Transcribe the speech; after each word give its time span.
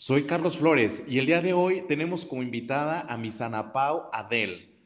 Soy 0.00 0.26
Carlos 0.26 0.58
Flores 0.58 1.02
y 1.08 1.18
el 1.18 1.26
día 1.26 1.40
de 1.40 1.54
hoy 1.54 1.82
tenemos 1.88 2.24
como 2.24 2.44
invitada 2.44 3.00
a 3.00 3.16
Miss 3.16 3.40
Ana 3.40 3.72
Pau 3.72 4.04
Adel. 4.12 4.76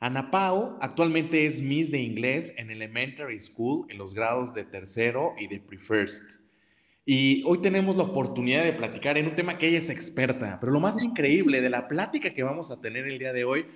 Ana 0.00 0.30
Pau 0.30 0.78
actualmente 0.80 1.44
es 1.44 1.60
Miss 1.60 1.90
de 1.90 1.98
Inglés 1.98 2.54
en 2.56 2.70
Elementary 2.70 3.38
School 3.38 3.84
en 3.90 3.98
los 3.98 4.14
grados 4.14 4.54
de 4.54 4.64
tercero 4.64 5.34
y 5.38 5.46
de 5.46 5.60
pre-first. 5.60 6.40
Y 7.04 7.42
hoy 7.44 7.58
tenemos 7.60 7.96
la 7.96 8.04
oportunidad 8.04 8.64
de 8.64 8.72
platicar 8.72 9.18
en 9.18 9.26
un 9.26 9.34
tema 9.34 9.58
que 9.58 9.68
ella 9.68 9.76
es 9.76 9.90
experta, 9.90 10.56
pero 10.58 10.72
lo 10.72 10.80
más 10.80 11.04
increíble 11.04 11.60
de 11.60 11.68
la 11.68 11.86
plática 11.86 12.32
que 12.32 12.42
vamos 12.42 12.70
a 12.70 12.80
tener 12.80 13.06
el 13.06 13.18
día 13.18 13.34
de 13.34 13.44
hoy, 13.44 13.66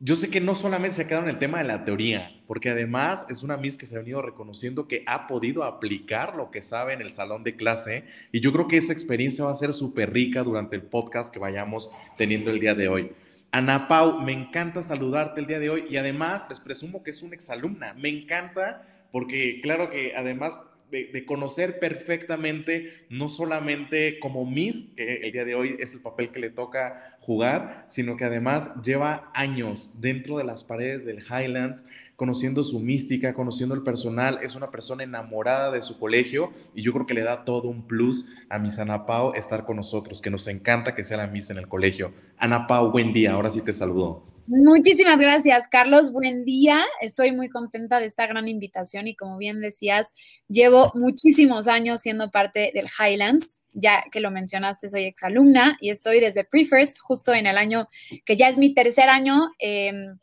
yo 0.00 0.14
sé 0.14 0.30
que 0.30 0.40
no 0.40 0.54
solamente 0.54 0.94
se 0.94 1.02
ha 1.02 1.06
quedado 1.08 1.24
en 1.24 1.30
el 1.30 1.40
tema 1.40 1.58
de 1.58 1.64
la 1.64 1.84
teoría, 1.84 2.30
porque 2.46 2.70
además 2.70 3.26
es 3.28 3.42
una 3.42 3.56
Miss 3.56 3.76
que 3.76 3.86
se 3.86 3.96
ha 3.96 3.98
venido 3.98 4.22
reconociendo 4.22 4.86
que 4.86 5.02
ha 5.06 5.26
podido 5.26 5.64
aplicar 5.64 6.36
lo 6.36 6.52
que 6.52 6.62
sabe 6.62 6.92
en 6.92 7.00
el 7.00 7.12
salón 7.12 7.42
de 7.42 7.56
clase 7.56 8.04
y 8.30 8.38
yo 8.40 8.52
creo 8.52 8.68
que 8.68 8.76
esa 8.76 8.92
experiencia 8.92 9.44
va 9.44 9.50
a 9.50 9.56
ser 9.56 9.74
súper 9.74 10.12
rica 10.12 10.44
durante 10.44 10.76
el 10.76 10.82
podcast 10.82 11.32
que 11.32 11.40
vayamos 11.40 11.90
teniendo 12.16 12.52
el 12.52 12.60
día 12.60 12.76
de 12.76 12.88
hoy. 12.88 13.10
Ana 13.50 13.88
Pau, 13.88 14.20
me 14.20 14.32
encanta 14.32 14.82
saludarte 14.82 15.40
el 15.40 15.46
día 15.48 15.58
de 15.58 15.70
hoy 15.70 15.84
y 15.90 15.96
además 15.96 16.46
les 16.48 16.60
presumo 16.60 17.02
que 17.02 17.10
es 17.10 17.22
una 17.22 17.34
exalumna. 17.34 17.94
Me 17.94 18.08
encanta 18.08 18.86
porque 19.10 19.60
claro 19.62 19.90
que 19.90 20.14
además 20.14 20.60
de, 20.90 21.24
conocer 21.26 21.78
perfectamente, 21.78 22.92
no 23.10 23.28
solamente 23.28 24.18
como 24.18 24.46
Miss, 24.46 24.92
que 24.96 25.16
el 25.16 25.32
día 25.32 25.44
de 25.44 25.54
hoy 25.54 25.76
es 25.78 25.92
el 25.92 26.00
papel 26.00 26.30
que 26.30 26.40
le 26.40 26.50
toca 26.50 27.16
jugar, 27.20 27.84
sino 27.88 28.16
que 28.16 28.24
además 28.24 28.70
lleva 28.82 29.30
años 29.34 30.00
dentro 30.00 30.38
de 30.38 30.44
las 30.44 30.64
paredes 30.64 31.04
del 31.04 31.24
Highlands, 31.24 31.86
conociendo 32.16 32.64
su 32.64 32.80
mística, 32.80 33.34
conociendo 33.34 33.74
el 33.74 33.82
personal, 33.82 34.40
es 34.42 34.56
una 34.56 34.70
persona 34.70 35.04
enamorada 35.04 35.70
de 35.70 35.82
su 35.82 36.00
colegio 36.00 36.52
y 36.74 36.82
yo 36.82 36.92
creo 36.92 37.06
que 37.06 37.14
le 37.14 37.22
da 37.22 37.44
todo 37.44 37.68
un 37.68 37.86
plus 37.86 38.32
a 38.48 38.58
Miss 38.58 38.78
Ana 38.78 39.06
Pau 39.06 39.34
estar 39.34 39.64
con 39.64 39.76
nosotros, 39.76 40.20
que 40.20 40.30
nos 40.30 40.48
encanta 40.48 40.94
que 40.94 41.04
sea 41.04 41.18
la 41.18 41.28
Miss 41.28 41.50
en 41.50 41.58
el 41.58 41.68
colegio. 41.68 42.12
Ana 42.36 42.66
Pau, 42.66 42.90
buen 42.90 43.12
día, 43.12 43.32
ahora 43.32 43.50
sí 43.50 43.60
te 43.60 43.72
saludo. 43.72 44.37
Muchísimas 44.50 45.18
gracias, 45.18 45.68
Carlos. 45.68 46.10
Buen 46.10 46.46
día. 46.46 46.82
Estoy 47.02 47.32
muy 47.32 47.50
contenta 47.50 48.00
de 48.00 48.06
esta 48.06 48.26
gran 48.26 48.48
invitación 48.48 49.06
y 49.06 49.14
como 49.14 49.36
bien 49.36 49.60
decías, 49.60 50.14
llevo 50.48 50.90
muchísimos 50.94 51.68
años 51.68 52.00
siendo 52.00 52.30
parte 52.30 52.72
del 52.72 52.86
Highlands. 52.98 53.60
Ya 53.74 54.04
que 54.10 54.20
lo 54.20 54.30
mencionaste, 54.30 54.88
soy 54.88 55.04
exalumna 55.04 55.76
y 55.80 55.90
estoy 55.90 56.20
desde 56.20 56.44
pre-first, 56.44 56.96
justo 56.98 57.34
en 57.34 57.46
el 57.46 57.58
año 57.58 57.88
que 58.24 58.38
ya 58.38 58.48
es 58.48 58.56
mi 58.56 58.72
tercer 58.72 59.10
año. 59.10 59.50
Em, 59.58 60.18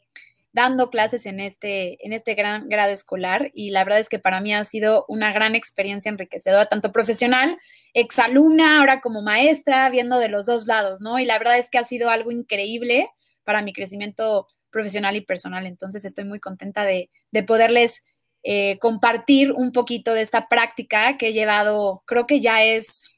dando 0.54 0.90
clases 0.90 1.28
en 1.28 1.40
este, 1.40 2.04
en 2.04 2.12
este 2.12 2.34
gran 2.34 2.68
grado 2.68 2.94
escolar 2.94 3.52
y 3.54 3.70
la 3.70 3.84
verdad 3.84 4.00
es 4.00 4.10
que 4.10 4.18
para 4.18 4.42
mí 4.42 4.56
ha 4.56 4.64
sido 4.64 5.06
una 5.08 5.34
gran 5.34 5.54
experiencia 5.54 6.10
enriquecedora, 6.10 6.66
tanto 6.66 6.92
profesional, 6.92 7.60
exalumna, 7.94 8.80
ahora 8.80 9.02
como 9.02 9.22
maestra, 9.22 9.88
viendo 9.92 10.18
de 10.18 10.30
los 10.30 10.48
dos 10.48 10.66
lados, 10.66 11.00
¿no? 11.00 11.20
Y 11.20 11.26
la 11.26 11.38
verdad 11.38 11.60
es 11.60 11.70
que 11.70 11.78
ha 11.78 11.84
sido 11.84 12.10
algo 12.10 12.32
increíble 12.32 13.08
para 13.46 13.62
mi 13.62 13.72
crecimiento 13.72 14.48
profesional 14.70 15.16
y 15.16 15.22
personal. 15.22 15.66
Entonces 15.66 16.04
estoy 16.04 16.26
muy 16.26 16.42
contenta 16.42 16.84
de, 16.84 17.10
poderles 17.48 18.04
eh, 18.44 18.78
compartir 18.80 19.54
un 19.54 19.72
poquito 19.72 20.14
de 20.14 20.22
esta 20.22 20.50
práctica 20.50 21.18
que 21.18 21.30
he 21.30 21.34
llevado, 21.34 22.04
creo 22.06 22.28
que 22.28 22.42
ya 22.42 22.64
es 22.64 23.10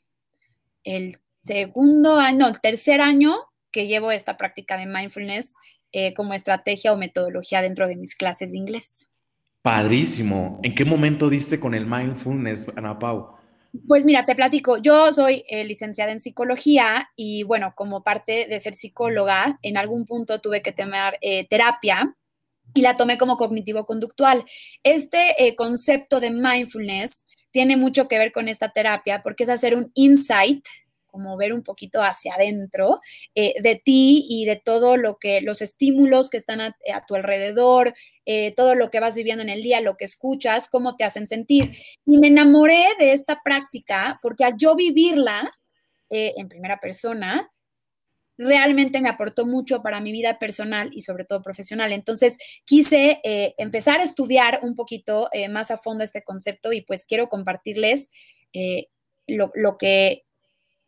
el 0.84 1.18
segundo 1.40 2.20
año, 2.20 2.38
no, 2.38 2.48
el 2.48 2.62
tercer 2.62 3.02
año 3.02 3.36
que 3.72 3.88
llevo 3.88 4.12
esta 4.12 4.38
práctica 4.38 4.78
de 4.78 4.86
mindfulness 4.86 5.56
eh, 5.92 6.14
como 6.14 6.34
estrategia 6.34 6.94
o 6.94 6.98
metodología 6.98 7.62
dentro 7.62 7.88
de 7.88 7.96
mis 7.96 8.16
clases 8.16 8.52
de 8.52 8.58
inglés. 8.58 9.10
Padrísimo. 9.62 10.60
¿En 10.64 10.76
qué 10.76 10.86
momento 10.86 11.30
diste 11.30 11.60
con 11.60 11.74
el 11.74 11.86
mindfulness, 11.86 12.68
Ana 12.76 13.00
Pau? 13.00 13.37
Pues 13.88 14.06
mira, 14.06 14.26
te 14.26 14.36
platico, 14.36 14.78
yo 14.78 15.14
soy 15.14 15.44
eh, 15.48 15.64
licenciada 15.64 16.12
en 16.12 16.20
psicología 16.20 17.10
y 17.16 17.44
bueno, 17.44 17.74
como 17.76 18.04
parte 18.04 18.48
de 18.48 18.60
ser 18.60 18.76
psicóloga, 18.76 19.60
en 19.62 19.78
algún 19.78 20.06
punto 20.06 20.40
tuve 20.42 20.62
que 20.62 20.72
tomar 20.72 21.18
eh, 21.22 21.48
terapia 21.48 22.16
y 22.74 22.82
la 22.82 22.98
tomé 22.98 23.18
como 23.18 23.38
cognitivo-conductual. 23.38 24.46
Este 24.84 25.56
concepto 25.56 26.20
de 26.20 26.32
mindfulness 26.32 27.24
tiene 27.52 27.78
mucho 27.78 28.08
que 28.08 28.20
ver 28.20 28.32
con 28.32 28.50
esta 28.50 28.70
terapia 28.70 29.22
porque 29.24 29.44
es 29.44 29.50
hacer 29.50 29.76
un 29.76 29.92
insight 29.96 30.64
como 31.18 31.36
ver 31.36 31.54
un 31.54 31.64
poquito 31.64 32.04
hacia 32.04 32.36
adentro 32.36 33.00
eh, 33.34 33.56
de 33.62 33.82
ti 33.84 34.28
y 34.30 34.46
de 34.46 34.56
todo 34.56 34.98
lo 34.98 35.18
que, 35.18 35.42
los 35.42 35.64
estímulos 35.64 36.30
que 36.30 36.38
están 36.38 36.62
a, 36.62 36.76
tu 37.08 37.16
alrededor, 37.16 37.96
eh, 38.30 38.54
todo 38.58 38.76
lo 38.76 38.92
que 38.92 39.00
vas 39.00 39.16
viviendo 39.16 39.42
en 39.42 39.48
el 39.48 39.64
día, 39.64 39.80
lo 39.80 39.96
que 39.96 40.04
escuchas, 40.04 40.68
cómo 40.68 40.98
te 40.98 41.06
hacen 41.06 41.28
sentir. 41.28 41.78
Y 42.06 42.18
me 42.18 42.28
enamoré 42.28 42.84
de 43.00 43.14
esta 43.14 43.40
práctica 43.42 44.20
porque 44.22 44.44
al 44.44 44.58
yo 44.58 44.76
vivirla 44.76 45.50
eh, 46.10 46.34
en 46.36 46.50
primera 46.50 46.78
persona, 46.82 47.50
realmente 48.38 49.00
me 49.00 49.08
aportó 49.08 49.46
mucho 49.46 49.82
para 49.82 50.02
mi 50.02 50.12
vida 50.12 50.40
personal 50.40 50.90
y 50.92 51.04
sobre 51.04 51.24
todo 51.24 51.42
profesional. 51.42 51.94
Entonces, 51.94 52.38
quise 52.66 53.22
empezar 53.58 54.02
a 54.02 54.04
estudiar 54.04 54.60
un 54.62 54.76
poquito 54.76 55.30
más 55.50 55.72
a 55.72 55.78
fondo 55.78 56.04
este 56.04 56.22
concepto 56.22 56.74
y 56.74 56.82
pues 56.82 57.08
quiero 57.08 57.30
compartirles 57.30 58.10
lo, 59.26 59.52
lo, 59.56 59.78
que 59.78 60.27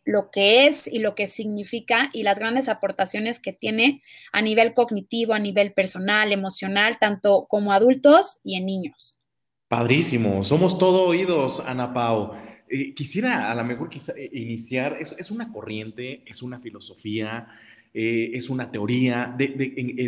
lo 0.09 0.31
que 0.31 0.65
es 0.65 0.87
y 0.87 0.99
lo 0.99 1.13
que 1.13 1.27
significa 1.27 2.09
y 2.13 2.23
las 2.23 2.39
grandes 2.39 2.67
aportaciones 2.67 3.39
que 3.39 3.53
tiene 3.53 4.01
a 4.31 4.41
nivel 4.41 4.73
cognitivo, 4.73 5.33
a 5.33 5.39
nivel 5.39 5.71
personal, 5.71 6.33
emocional, 6.33 6.97
tanto 6.99 7.45
como 7.47 7.71
adultos 7.71 8.39
y 8.43 8.55
en 8.55 8.65
niños. 8.65 9.19
Padrísimo, 9.67 10.43
somos 10.43 10.79
todo 10.79 11.03
oídos, 11.03 11.61
Ana 11.63 11.93
Pau. 11.93 12.31
Eh, 12.67 12.95
quisiera 12.95 13.51
a 13.51 13.55
lo 13.55 13.63
mejor 13.63 13.89
eh, 13.93 14.29
iniciar, 14.33 14.97
es, 14.99 15.29
una 15.29 15.51
corriente, 15.51 16.23
es 16.25 16.41
una 16.41 16.59
filosofía, 16.59 17.47
eh, 17.93 18.31
es 18.33 18.49
una 18.49 18.71
teoría. 18.71 19.31
De, 19.37 19.47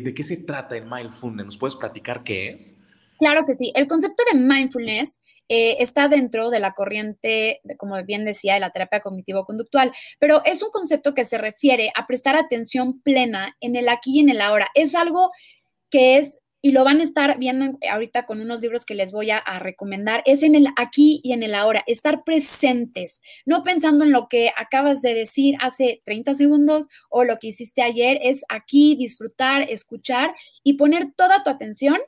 de, 0.04 0.14
qué 0.16 0.24
se 0.24 0.38
trata 0.38 0.76
el 0.76 0.90
mindfulness? 0.90 1.46
¿Nos 1.46 1.58
puedes 1.60 1.76
platicar 1.76 2.24
qué 2.24 2.50
es? 2.50 2.81
Claro 3.22 3.46
que 3.46 3.54
sí. 3.54 3.72
El 3.76 3.86
concepto 3.88 4.24
de 4.34 4.40
mindfulness 4.40 5.20
eh, 5.48 5.76
está 5.78 6.08
dentro 6.08 6.50
de 6.50 6.60
la 6.60 6.74
corriente, 6.74 7.62
como 7.78 8.04
bien 8.04 8.26
decía, 8.26 8.56
de 8.56 8.60
la 8.60 8.72
terapia 8.72 9.00
cognitivo-conductual, 9.00 9.92
pero 10.18 10.42
es 10.44 10.64
un 10.64 10.72
concepto 10.72 11.14
que 11.14 11.24
se 11.24 11.38
refiere 11.38 11.92
a 11.94 12.08
prestar 12.08 12.36
atención 12.36 13.00
plena 13.04 13.56
en 13.62 13.76
el 13.76 13.90
aquí 13.90 14.18
y 14.18 14.22
en 14.22 14.30
el 14.30 14.42
ahora. 14.42 14.70
Es 14.74 14.96
algo 14.96 15.30
que 15.92 16.18
es, 16.18 16.40
y 16.64 16.72
lo 16.72 16.84
van 16.84 17.00
a 17.00 17.04
estar 17.04 17.38
viendo 17.38 17.78
ahorita 17.92 18.26
con 18.26 18.42
unos 18.42 18.60
libros 18.60 18.86
que 18.86 18.96
les 18.96 19.12
voy 19.12 19.30
a, 19.30 19.38
a 19.38 19.60
recomendar, 19.60 20.24
es 20.26 20.42
en 20.42 20.56
el 20.56 20.70
aquí 20.76 21.22
y 21.24 21.34
en 21.34 21.44
el 21.44 21.54
ahora, 21.54 21.84
estar 21.86 22.24
presentes, 22.24 23.22
no 23.46 23.62
pensando 23.62 24.04
en 24.04 24.12
lo 24.14 24.30
que 24.30 24.50
acabas 24.58 25.04
de 25.04 25.14
decir 25.14 25.58
hace 25.60 26.02
30 26.06 26.34
segundos 26.34 26.88
o 27.12 27.24
lo 27.24 27.38
que 27.38 27.50
hiciste 27.50 27.84
ayer, 27.84 28.18
es 28.24 28.44
aquí 28.50 28.96
disfrutar, 28.96 29.70
escuchar 29.70 30.34
y 30.64 30.74
poner 30.74 31.14
toda 31.16 31.44
tu 31.44 31.52
atención 31.52 32.00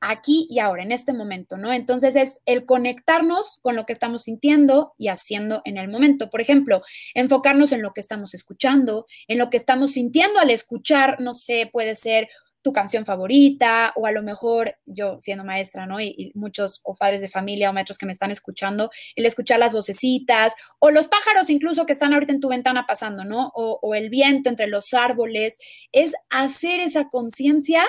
aquí 0.00 0.46
y 0.50 0.58
ahora, 0.58 0.82
en 0.82 0.92
este 0.92 1.12
momento, 1.12 1.56
¿no? 1.56 1.72
Entonces 1.72 2.16
es 2.16 2.40
el 2.46 2.64
conectarnos 2.64 3.60
con 3.62 3.76
lo 3.76 3.86
que 3.86 3.92
estamos 3.92 4.22
sintiendo 4.22 4.94
y 4.98 5.08
haciendo 5.08 5.62
en 5.64 5.78
el 5.78 5.88
momento. 5.88 6.30
Por 6.30 6.40
ejemplo, 6.40 6.82
enfocarnos 7.14 7.72
en 7.72 7.82
lo 7.82 7.92
que 7.92 8.00
estamos 8.00 8.34
escuchando, 8.34 9.06
en 9.28 9.38
lo 9.38 9.50
que 9.50 9.56
estamos 9.56 9.92
sintiendo 9.92 10.40
al 10.40 10.50
escuchar, 10.50 11.20
no 11.20 11.34
sé, 11.34 11.68
puede 11.72 11.94
ser 11.94 12.28
tu 12.66 12.72
canción 12.72 13.06
favorita 13.06 13.92
o 13.94 14.06
a 14.06 14.10
lo 14.10 14.24
mejor 14.24 14.76
yo 14.86 15.20
siendo 15.20 15.44
maestra, 15.44 15.86
¿no? 15.86 16.00
Y, 16.00 16.32
muchos 16.34 16.80
o 16.82 16.96
padres 16.96 17.20
de 17.20 17.28
familia 17.28 17.70
o 17.70 17.72
maestros 17.72 17.96
que 17.96 18.06
me 18.06 18.12
están 18.12 18.32
escuchando, 18.32 18.90
el 19.14 19.24
escuchar 19.24 19.60
las 19.60 19.72
vocecitas 19.72 20.52
o 20.80 20.90
los 20.90 21.06
pájaros 21.06 21.48
incluso 21.48 21.86
que 21.86 21.92
están 21.92 22.12
ahorita 22.12 22.32
en 22.32 22.40
tu 22.40 22.48
ventana 22.48 22.84
pasando, 22.84 23.24
¿no? 23.24 23.52
O, 23.54 23.78
o 23.80 23.94
el 23.94 24.10
viento 24.10 24.50
entre 24.50 24.66
los 24.66 24.94
árboles, 24.94 25.58
es 25.92 26.14
hacer 26.28 26.80
esa 26.80 27.08
conciencia 27.08 27.86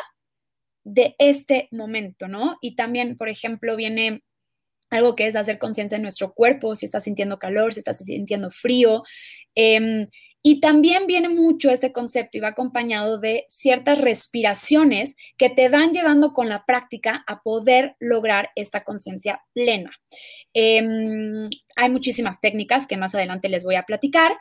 de 0.87 1.15
este 1.19 1.67
momento, 1.71 2.29
¿no? 2.29 2.57
Y 2.61 2.75
también, 2.75 3.17
por 3.17 3.27
ejemplo, 3.27 3.75
viene 3.75 4.23
algo 4.89 5.15
que 5.15 5.27
es 5.27 5.35
hacer 5.35 5.59
conciencia 5.59 5.97
en 5.97 6.01
nuestro 6.01 6.33
cuerpo, 6.33 6.75
si 6.75 6.85
estás 6.85 7.03
sintiendo 7.03 7.37
calor, 7.37 7.73
si 7.73 7.79
estás 7.79 7.97
sintiendo 7.97 8.49
frío. 8.49 9.03
Em, 9.53 10.07
y 10.41 10.61
también 10.61 11.05
viene 11.05 11.27
mucho 11.27 11.69
este 11.71 11.91
concepto 11.91 12.37
y 12.37 12.41
va 12.41 12.49
acompañado 12.49 13.19
de 13.19 13.43
ciertas 13.49 13.99
respiraciones 13.99 15.15
que 15.37 15.49
te 15.49 15.67
van 15.67 15.91
llevando 15.91 16.31
con 16.31 16.47
la 16.47 16.63
práctica 16.65 17.21
a 17.27 17.41
poder 17.41 17.97
lograr 17.99 18.51
esta 18.55 18.79
conciencia 18.85 19.41
plena. 19.53 19.91
Em, 20.53 21.49
hay 21.75 21.89
muchísimas 21.89 22.39
técnicas 22.39 22.87
que 22.87 22.95
más 22.95 23.13
adelante 23.13 23.49
les 23.49 23.65
voy 23.65 23.75
a 23.75 23.83
platicar 23.83 24.37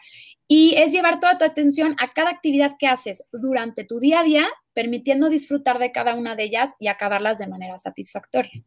y 0.46 0.76
es 0.76 0.92
llevar 0.92 1.18
toda 1.18 1.38
tu 1.38 1.44
atención 1.44 1.96
a 1.98 2.10
cada 2.10 2.30
actividad 2.30 2.76
que 2.78 2.86
haces 2.86 3.26
durante 3.32 3.82
tu 3.82 3.98
día 3.98 4.20
a 4.20 4.22
día 4.22 4.48
permitiendo 4.76 5.30
disfrutar 5.30 5.78
de 5.78 5.90
cada 5.90 6.14
una 6.14 6.36
de 6.36 6.44
ellas 6.44 6.76
y 6.78 6.88
acabarlas 6.88 7.38
de 7.38 7.46
manera 7.46 7.78
satisfactoria. 7.78 8.62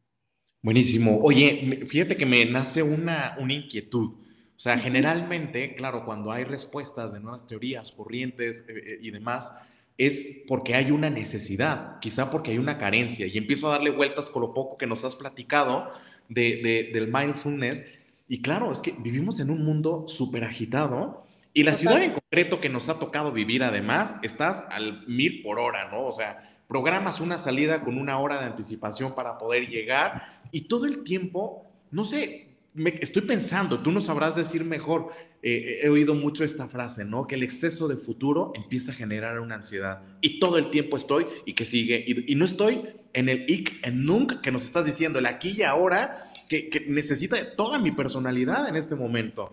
Buenísimo. 0.64 1.20
Oye, 1.22 1.86
fíjate 1.88 2.18
que 2.18 2.26
me 2.26 2.44
nace 2.46 2.82
una, 2.82 3.38
una 3.40 3.54
inquietud. 3.54 4.16
O 4.16 4.60
sea, 4.60 4.80
generalmente, 4.80 5.76
claro, 5.76 6.04
cuando 6.06 6.32
hay 6.32 6.46
respuestas 6.46 7.14
de 7.14 7.20
nuevas 7.20 7.46
teorías, 7.46 7.92
corrientes 7.92 8.66
eh, 8.68 8.74
eh, 8.76 9.00
y 9.04 9.12
demás, 9.12 9.54
es 10.00 10.42
porque 10.48 10.74
hay 10.74 10.90
una 10.90 11.12
necesidad, 11.12 12.00
quizá 12.00 12.32
porque 12.32 12.52
hay 12.52 12.58
una 12.58 12.80
carencia. 12.80 13.28
Y 13.28 13.38
empiezo 13.38 13.68
a 13.68 13.74
darle 13.74 13.92
vueltas 13.92 14.32
con 14.32 14.42
lo 14.42 14.52
poco 14.56 14.78
que 14.78 14.88
nos 14.88 15.06
has 15.06 15.16
platicado 15.16 15.92
de, 16.28 16.90
del 16.92 17.14
mindfulness. 17.14 17.86
Y 18.28 18.42
claro, 18.42 18.74
es 18.74 18.82
que 18.82 18.96
vivimos 18.98 19.40
en 19.40 19.52
un 19.52 19.64
mundo 19.64 20.06
súper 20.08 20.44
agitado 20.44 21.29
y 21.54 21.64
la 21.64 21.76
ciudad 21.76 22.02
en 22.04 22.14
concreto 22.14 22.62
que 22.62 22.70
nos 22.70 22.90
ha 22.90 23.00
tocado 23.00 23.32
vivir 23.32 23.64
además, 23.64 24.16
estás 24.22 24.64
al 24.70 25.06
mil 25.08 25.42
por 25.42 25.60
hora, 25.60 25.90
¿no? 25.90 26.06
O 26.06 26.14
sea, 26.14 26.40
programas 26.68 27.20
una 27.20 27.40
salida 27.40 27.82
con 27.82 27.98
una 27.98 28.20
hora 28.20 28.40
de 28.40 28.46
anticipación 28.46 29.16
para 29.16 29.38
poder 29.40 29.68
llegar 29.68 30.30
y 30.52 30.62
todo 30.62 30.86
el 30.86 31.04
tiempo, 31.04 31.66
no 31.92 32.06
sé, 32.06 32.50
me, 32.76 32.94
estoy 33.02 33.24
pensando, 33.24 33.80
tú 33.80 33.92
no 33.92 34.00
sabrás 34.00 34.36
decir 34.36 34.64
mejor, 34.64 35.12
eh, 35.42 35.80
he 35.82 35.90
oído 35.90 36.14
mucho 36.14 36.44
esta 36.44 36.68
frase, 36.68 37.04
¿no? 37.04 37.26
Que 37.26 37.34
el 37.34 37.42
exceso 37.42 37.88
de 37.88 37.98
futuro 37.98 38.52
empieza 38.56 38.92
a 38.92 38.96
generar 38.96 39.40
una 39.40 39.56
ansiedad 39.56 40.04
y 40.22 40.40
todo 40.40 40.60
el 40.60 40.70
tiempo 40.70 40.98
estoy 40.98 41.26
y 41.46 41.54
que 41.54 41.66
sigue, 41.66 42.06
y, 42.06 42.36
no 42.36 42.46
estoy 42.46 42.84
en 43.14 43.28
el 43.28 43.50
ik, 43.50 43.80
en 43.84 44.06
nunc 44.06 44.42
que 44.42 44.52
nos 44.52 44.64
estás 44.66 44.86
diciendo, 44.86 45.18
el 45.18 45.26
aquí 45.26 45.56
y 45.58 45.64
ahora, 45.64 46.20
que, 46.48 46.70
que 46.70 46.82
necesita 46.82 47.56
toda 47.56 47.80
mi 47.80 47.92
personalidad 47.92 48.70
en 48.70 48.76
este 48.76 48.94
momento. 48.94 49.52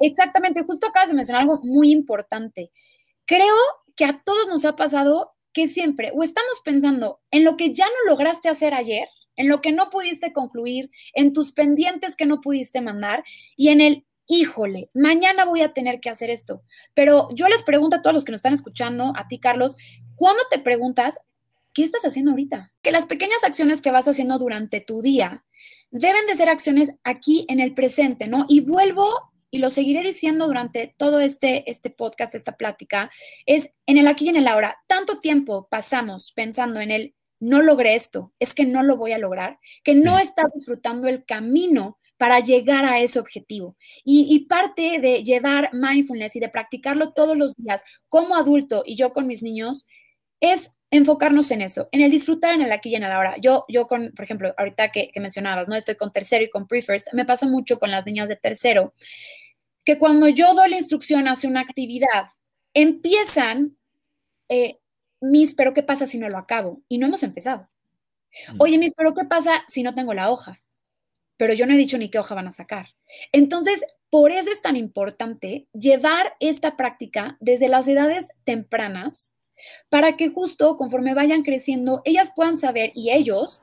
Exactamente, 0.00 0.62
justo 0.62 0.88
acabas 0.88 1.10
de 1.10 1.14
mencionar 1.14 1.42
algo 1.42 1.60
muy 1.62 1.92
importante. 1.92 2.72
Creo 3.26 3.54
que 3.94 4.06
a 4.06 4.22
todos 4.24 4.48
nos 4.48 4.64
ha 4.64 4.74
pasado 4.74 5.32
que 5.52 5.68
siempre 5.68 6.10
o 6.14 6.22
estamos 6.22 6.60
pensando 6.64 7.20
en 7.30 7.44
lo 7.44 7.56
que 7.56 7.74
ya 7.74 7.84
no 7.86 8.10
lograste 8.10 8.48
hacer 8.48 8.72
ayer, 8.72 9.08
en 9.36 9.48
lo 9.48 9.60
que 9.60 9.72
no 9.72 9.90
pudiste 9.90 10.32
concluir, 10.32 10.90
en 11.14 11.32
tus 11.32 11.52
pendientes 11.52 12.16
que 12.16 12.26
no 12.26 12.40
pudiste 12.40 12.80
mandar 12.80 13.24
y 13.56 13.68
en 13.68 13.82
el, 13.82 14.06
híjole, 14.26 14.90
mañana 14.94 15.44
voy 15.44 15.60
a 15.60 15.74
tener 15.74 16.00
que 16.00 16.08
hacer 16.08 16.30
esto. 16.30 16.62
Pero 16.94 17.28
yo 17.34 17.48
les 17.48 17.62
pregunto 17.62 17.96
a 17.96 18.02
todos 18.02 18.14
los 18.14 18.24
que 18.24 18.32
nos 18.32 18.38
están 18.38 18.54
escuchando, 18.54 19.12
a 19.16 19.28
ti 19.28 19.38
Carlos, 19.38 19.76
¿cuándo 20.16 20.42
te 20.50 20.58
preguntas 20.58 21.20
qué 21.74 21.84
estás 21.84 22.04
haciendo 22.04 22.30
ahorita? 22.30 22.72
Que 22.80 22.92
las 22.92 23.06
pequeñas 23.06 23.44
acciones 23.44 23.82
que 23.82 23.90
vas 23.90 24.08
haciendo 24.08 24.38
durante 24.38 24.80
tu 24.80 25.02
día 25.02 25.44
deben 25.90 26.26
de 26.26 26.36
ser 26.36 26.48
acciones 26.48 26.92
aquí 27.04 27.44
en 27.48 27.60
el 27.60 27.74
presente, 27.74 28.28
¿no? 28.28 28.46
Y 28.48 28.60
vuelvo 28.60 29.30
y 29.50 29.58
lo 29.58 29.70
seguiré 29.70 30.02
diciendo 30.02 30.46
durante 30.46 30.94
todo 30.96 31.20
este, 31.20 31.70
este 31.70 31.90
podcast, 31.90 32.34
esta 32.34 32.56
plática, 32.56 33.10
es 33.46 33.70
en 33.86 33.98
el 33.98 34.06
aquí 34.06 34.26
y 34.26 34.28
en 34.30 34.36
el 34.36 34.48
ahora. 34.48 34.78
Tanto 34.86 35.18
tiempo 35.18 35.68
pasamos 35.70 36.32
pensando 36.32 36.80
en 36.80 36.90
el 36.90 37.14
no 37.40 37.62
logré 37.62 37.94
esto, 37.94 38.32
es 38.38 38.54
que 38.54 38.64
no 38.64 38.82
lo 38.82 38.96
voy 38.96 39.12
a 39.12 39.18
lograr, 39.18 39.58
que 39.82 39.94
no 39.94 40.18
está 40.18 40.44
disfrutando 40.54 41.08
el 41.08 41.24
camino 41.24 41.98
para 42.18 42.38
llegar 42.40 42.84
a 42.84 43.00
ese 43.00 43.18
objetivo. 43.18 43.76
Y, 44.04 44.40
parte 44.40 45.00
de 45.00 45.24
llevar 45.24 45.70
mindfulness 45.72 46.36
y 46.36 46.40
de 46.40 46.50
practicarlo 46.50 47.12
todos 47.12 47.36
los 47.36 47.56
días 47.56 47.82
como 48.08 48.36
adulto 48.36 48.82
y 48.84 48.94
yo 48.94 49.14
con 49.14 49.26
mis 49.26 49.42
niños 49.42 49.86
es 50.38 50.72
enfocarnos 50.90 51.50
en 51.50 51.62
eso, 51.62 51.88
en 51.92 52.00
el 52.00 52.10
disfrutar 52.10 52.54
en 52.54 52.62
el 52.62 52.72
aquí 52.72 52.90
y 52.90 52.96
en 52.96 53.04
el 53.04 53.12
ahora. 53.12 53.36
Yo, 53.38 53.64
yo 53.68 53.86
con, 53.86 54.12
por 54.12 54.24
ejemplo, 54.24 54.52
ahorita 54.56 54.90
que, 54.90 55.12
mencionabas, 55.16 55.68
¿no? 55.68 55.76
Estoy 55.76 55.94
con 55.94 56.10
tercero 56.10 56.44
y 56.44 56.50
con 56.50 56.66
pre-first, 56.66 57.12
me 57.12 57.24
pasa 57.24 57.46
mucho 57.46 57.78
con 57.78 57.90
las 57.90 58.06
niñas 58.06 58.28
de 58.28 58.36
tercero, 58.36 58.94
que 59.84 59.98
cuando 59.98 60.28
yo 60.28 60.52
doy 60.54 60.70
la 60.70 60.78
instrucción 60.78 61.28
hacia 61.28 61.48
una 61.48 61.60
actividad, 61.60 62.26
empiezan 62.74 63.76
eh, 64.48 64.78
Miss, 65.20 65.54
pero 65.54 65.74
¿qué 65.74 65.82
pasa 65.82 66.06
si 66.06 66.18
no 66.18 66.28
lo 66.28 66.38
acabo? 66.38 66.82
Y 66.88 66.98
no 66.98 67.06
hemos 67.06 67.22
empezado. 67.22 67.68
Mm. 68.52 68.56
Oye, 68.58 68.78
Miss, 68.78 68.92
pero 68.96 69.14
¿qué 69.14 69.24
pasa 69.24 69.64
si 69.68 69.82
no 69.82 69.94
tengo 69.94 70.14
la 70.14 70.30
hoja? 70.30 70.60
Pero 71.36 71.54
yo 71.54 71.66
no 71.66 71.74
he 71.74 71.78
dicho 71.78 71.98
ni 71.98 72.10
qué 72.10 72.18
hoja 72.18 72.34
van 72.34 72.48
a 72.48 72.52
sacar. 72.52 72.88
Entonces, 73.32 73.84
por 74.10 74.32
eso 74.32 74.50
es 74.50 74.60
tan 74.60 74.76
importante 74.76 75.68
llevar 75.72 76.34
esta 76.40 76.76
práctica 76.76 77.36
desde 77.40 77.68
las 77.68 77.86
edades 77.86 78.28
tempranas 78.44 79.32
para 79.88 80.16
que 80.16 80.28
justo 80.28 80.76
conforme 80.76 81.14
vayan 81.14 81.42
creciendo, 81.42 82.02
ellas 82.04 82.32
puedan 82.34 82.56
saber 82.56 82.92
y 82.94 83.10
ellos 83.10 83.62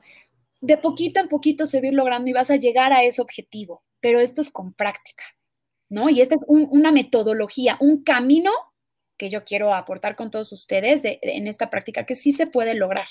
de 0.60 0.76
poquito 0.76 1.20
en 1.20 1.28
poquito 1.28 1.66
se 1.66 1.80
logrando 1.92 2.30
y 2.30 2.32
vas 2.32 2.50
a 2.50 2.56
llegar 2.56 2.92
a 2.92 3.04
ese 3.04 3.22
objetivo. 3.22 3.82
Pero 4.00 4.20
esto 4.20 4.40
es 4.40 4.50
con 4.50 4.72
práctica, 4.74 5.24
¿no? 5.88 6.08
Y 6.08 6.20
esta 6.20 6.34
es 6.34 6.44
una 6.48 6.92
metodología, 6.92 7.76
un 7.80 8.02
camino 8.02 8.52
que 9.16 9.30
yo 9.30 9.44
quiero 9.44 9.74
aportar 9.74 10.16
con 10.16 10.30
todos 10.30 10.52
ustedes 10.52 11.02
en 11.04 11.48
esta 11.48 11.70
práctica 11.70 12.06
que 12.06 12.14
sí 12.14 12.32
se 12.32 12.46
puede 12.46 12.74
lograr. 12.74 13.08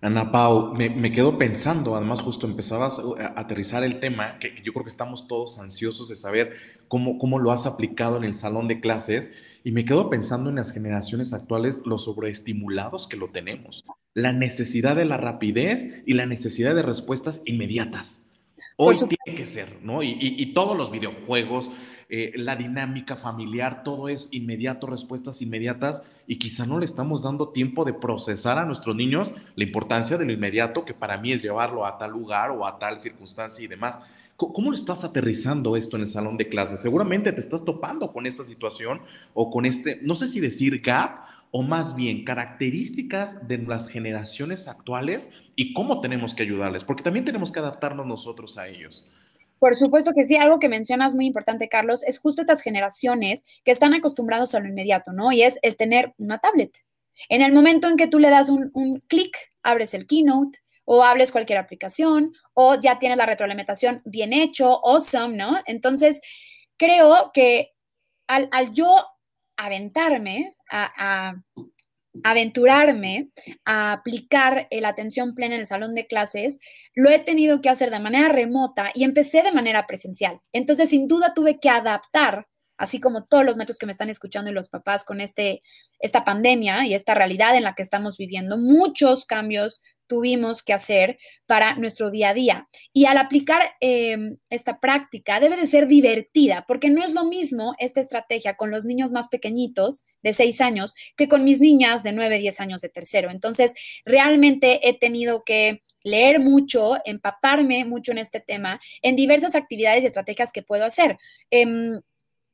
Ana 0.00 0.32
Pau, 0.32 0.74
me, 0.74 1.12
quedo 1.12 1.38
pensando, 1.38 1.94
además 1.94 2.20
justo 2.20 2.46
empezabas 2.46 2.98
a 2.98 3.40
aterrizar 3.40 3.84
el 3.84 4.00
tema, 4.00 4.38
que, 4.40 4.52
yo 4.64 4.72
creo 4.72 4.84
que 4.84 4.90
estamos 4.90 5.28
todos 5.28 5.60
ansiosos 5.60 6.08
de 6.08 6.16
saber 6.16 6.56
cómo, 6.88 7.18
cómo 7.18 7.38
lo 7.38 7.52
has 7.52 7.66
aplicado 7.66 8.16
en 8.16 8.24
el 8.24 8.34
salón 8.34 8.66
de 8.66 8.80
clases, 8.80 9.30
y 9.64 9.72
me 9.72 9.84
quedo 9.84 10.10
pensando 10.10 10.50
en 10.50 10.56
las 10.56 10.72
generaciones 10.72 11.32
actuales, 11.32 11.82
los 11.86 12.04
sobreestimulados 12.04 13.08
que 13.08 13.16
lo 13.16 13.30
tenemos, 13.30 13.84
la 14.14 14.32
necesidad 14.32 14.96
de 14.96 15.04
la 15.04 15.16
rapidez 15.16 16.02
y 16.06 16.14
la 16.14 16.26
necesidad 16.26 16.74
de 16.74 16.82
respuestas 16.82 17.42
inmediatas. 17.44 18.26
Hoy 18.76 18.96
tiene 18.96 19.38
que 19.38 19.46
ser, 19.46 19.78
¿no? 19.82 20.02
y 20.02 20.52
todos 20.54 20.76
los 20.76 20.90
videojuegos, 20.90 21.70
eh, 22.14 22.30
la 22.34 22.56
dinámica 22.56 23.16
familiar, 23.16 23.82
todo 23.84 24.10
es 24.10 24.28
inmediato, 24.34 24.86
respuestas 24.86 25.40
inmediatas 25.40 26.02
y 26.26 26.38
quizá 26.38 26.66
no 26.66 26.78
le 26.78 26.84
estamos 26.84 27.22
dando 27.22 27.48
tiempo 27.48 27.86
de 27.86 27.94
procesar 27.94 28.58
a 28.58 28.66
nuestros 28.66 28.94
niños 28.94 29.34
la 29.56 29.64
importancia 29.64 30.18
de 30.18 30.26
lo 30.26 30.32
inmediato, 30.34 30.84
que 30.84 30.92
para 30.92 31.16
mí 31.16 31.32
es 31.32 31.40
llevarlo 31.40 31.86
a 31.86 31.96
tal 31.96 32.10
lugar 32.10 32.50
o 32.50 32.66
a 32.66 32.78
tal 32.78 33.00
circunstancia 33.00 33.64
y 33.64 33.66
demás. 33.66 33.98
¿Cómo 34.52 34.70
lo 34.70 34.76
estás 34.76 35.04
aterrizando 35.04 35.76
esto 35.76 35.96
en 35.96 36.02
el 36.02 36.08
salón 36.08 36.36
de 36.36 36.48
clases? 36.48 36.80
Seguramente 36.80 37.32
te 37.32 37.40
estás 37.40 37.64
topando 37.64 38.12
con 38.12 38.26
esta 38.26 38.44
situación 38.44 39.02
o 39.34 39.50
con 39.50 39.66
este, 39.66 40.00
no 40.02 40.14
sé 40.14 40.26
si 40.26 40.40
decir 40.40 40.80
gap 40.80 41.26
o 41.52 41.62
más 41.62 41.94
bien 41.94 42.24
características 42.24 43.46
de 43.46 43.58
las 43.58 43.88
generaciones 43.88 44.66
actuales 44.68 45.30
y 45.54 45.74
cómo 45.74 46.00
tenemos 46.00 46.34
que 46.34 46.42
ayudarles, 46.42 46.82
porque 46.82 47.02
también 47.02 47.24
tenemos 47.24 47.52
que 47.52 47.60
adaptarnos 47.60 48.06
nosotros 48.06 48.58
a 48.58 48.66
ellos. 48.66 49.12
Por 49.58 49.76
supuesto 49.76 50.12
que 50.12 50.24
sí, 50.24 50.34
algo 50.34 50.58
que 50.58 50.68
mencionas 50.68 51.14
muy 51.14 51.26
importante, 51.26 51.68
Carlos, 51.68 52.02
es 52.04 52.18
justo 52.18 52.40
estas 52.40 52.62
generaciones 52.62 53.44
que 53.64 53.70
están 53.70 53.94
acostumbrados 53.94 54.56
a 54.56 54.60
lo 54.60 54.66
inmediato, 54.66 55.12
¿no? 55.12 55.30
Y 55.30 55.42
es 55.42 55.60
el 55.62 55.76
tener 55.76 56.14
una 56.18 56.38
tablet. 56.38 56.72
En 57.28 57.42
el 57.42 57.52
momento 57.52 57.88
en 57.88 57.96
que 57.96 58.08
tú 58.08 58.18
le 58.18 58.30
das 58.30 58.48
un, 58.48 59.00
clic, 59.06 59.36
abres 59.62 59.94
el 59.94 60.06
Keynote 60.06 60.58
o 60.84 61.04
hables 61.04 61.32
cualquier 61.32 61.58
aplicación 61.58 62.32
o 62.54 62.80
ya 62.80 62.98
tienes 62.98 63.18
la 63.18 63.26
retroalimentación 63.26 64.02
bien 64.04 64.32
hecho, 64.32 64.84
awesome, 64.84 65.36
¿no? 65.36 65.60
Entonces, 65.66 66.20
creo 66.76 67.30
que 67.32 67.72
al, 68.26 68.48
yo 68.72 69.06
aventarme 69.56 70.56
a 70.70 71.34
aventurarme 72.22 73.30
a 73.64 73.92
aplicar 73.92 74.68
la 74.70 74.88
atención 74.88 75.34
plena 75.34 75.54
en 75.54 75.60
el 75.60 75.66
salón 75.66 75.94
de 75.94 76.06
clases, 76.06 76.58
lo 76.94 77.10
he 77.10 77.18
tenido 77.18 77.60
que 77.60 77.70
hacer 77.70 77.90
de 77.90 78.00
manera 78.00 78.28
remota 78.28 78.90
y 78.94 79.04
empecé 79.04 79.42
de 79.42 79.52
manera 79.52 79.86
presencial. 79.86 80.40
Entonces, 80.52 80.90
sin 80.90 81.08
duda, 81.08 81.32
tuve 81.34 81.58
que 81.58 81.70
adaptar, 81.70 82.48
así 82.76 83.00
como 83.00 83.24
todos 83.24 83.44
los 83.44 83.56
métodos 83.56 83.78
que 83.78 83.86
me 83.86 83.92
están 83.92 84.10
escuchando 84.10 84.50
y 84.50 84.54
los 84.54 84.68
papás 84.68 85.04
con 85.04 85.20
este, 85.20 85.62
esta 86.00 86.24
pandemia 86.24 86.86
y 86.86 86.94
esta 86.94 87.14
realidad 87.14 87.56
en 87.56 87.64
la 87.64 87.74
que 87.74 87.82
estamos 87.82 88.18
viviendo, 88.18 88.58
muchos 88.58 89.24
cambios 89.24 89.80
tuvimos 90.06 90.62
que 90.62 90.72
hacer 90.72 91.18
para 91.46 91.76
nuestro 91.76 92.10
día 92.10 92.30
a 92.30 92.34
día. 92.34 92.68
Y 92.92 93.06
al 93.06 93.18
aplicar 93.18 93.62
em, 93.80 94.36
esta 94.50 94.78
práctica 94.80 95.40
debe 95.40 95.56
de 95.56 95.66
ser 95.66 95.86
divertida, 95.86 96.64
porque 96.66 96.90
no 96.90 97.02
es 97.02 97.14
lo 97.14 97.24
mismo 97.24 97.74
esta 97.78 98.00
estrategia 98.00 98.56
con 98.56 98.70
los 98.70 98.84
niños 98.84 99.12
más 99.12 99.28
pequeñitos 99.28 100.04
de 100.22 100.32
6 100.32 100.60
años 100.60 100.94
que 101.16 101.28
con 101.28 101.44
mis 101.44 101.60
niñas 101.60 102.02
de 102.02 102.12
9, 102.12 102.38
10 102.38 102.60
años 102.60 102.80
de 102.82 102.88
tercero. 102.88 103.30
Entonces, 103.30 103.74
realmente 104.04 104.88
he 104.88 104.98
tenido 104.98 105.44
que 105.44 105.82
leer 106.04 106.40
mucho, 106.40 106.96
empaparme 107.04 107.84
mucho 107.84 108.12
en 108.12 108.18
este 108.18 108.40
tema, 108.40 108.80
en 109.02 109.16
diversas 109.16 109.54
actividades 109.54 110.02
y 110.02 110.06
estrategias 110.06 110.52
que 110.52 110.62
puedo 110.62 110.84
hacer. 110.84 111.18
Em, 111.50 112.00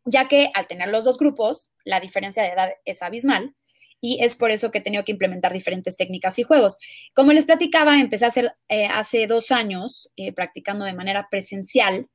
ya 0.05 0.29
que 0.29 0.51
al 0.55 0.67
tener 0.67 0.89
los 0.89 1.05
dos 1.05 1.19
grupos, 1.19 1.71
la 1.85 2.01
diferencia 2.01 2.43
de 2.43 2.51
edad 2.51 2.71
es 2.85 3.03
abismal 3.03 3.55
y 4.01 4.23
es 4.23 4.37
por 4.37 4.51
eso 4.51 4.71
que 4.71 4.79
he 4.79 4.83
tenido 4.83 5.05
que 5.05 5.13
implementar 5.13 5.53
diferentes 5.53 5.97
técnicas 5.97 6.39
y 6.39 6.43
juegos. 6.43 6.79
Como 7.15 7.33
les 7.33 7.47
platicaba, 7.47 7.99
empecé 8.01 8.25
a 8.25 8.29
hacer 8.29 8.53
eh, 8.69 8.87
hace 8.87 9.27
dos 9.27 9.51
años 9.51 10.11
eh, 10.17 10.33
practicando 10.33 10.85
de 10.85 10.93
manera 10.93 11.29
presencial 11.31 12.09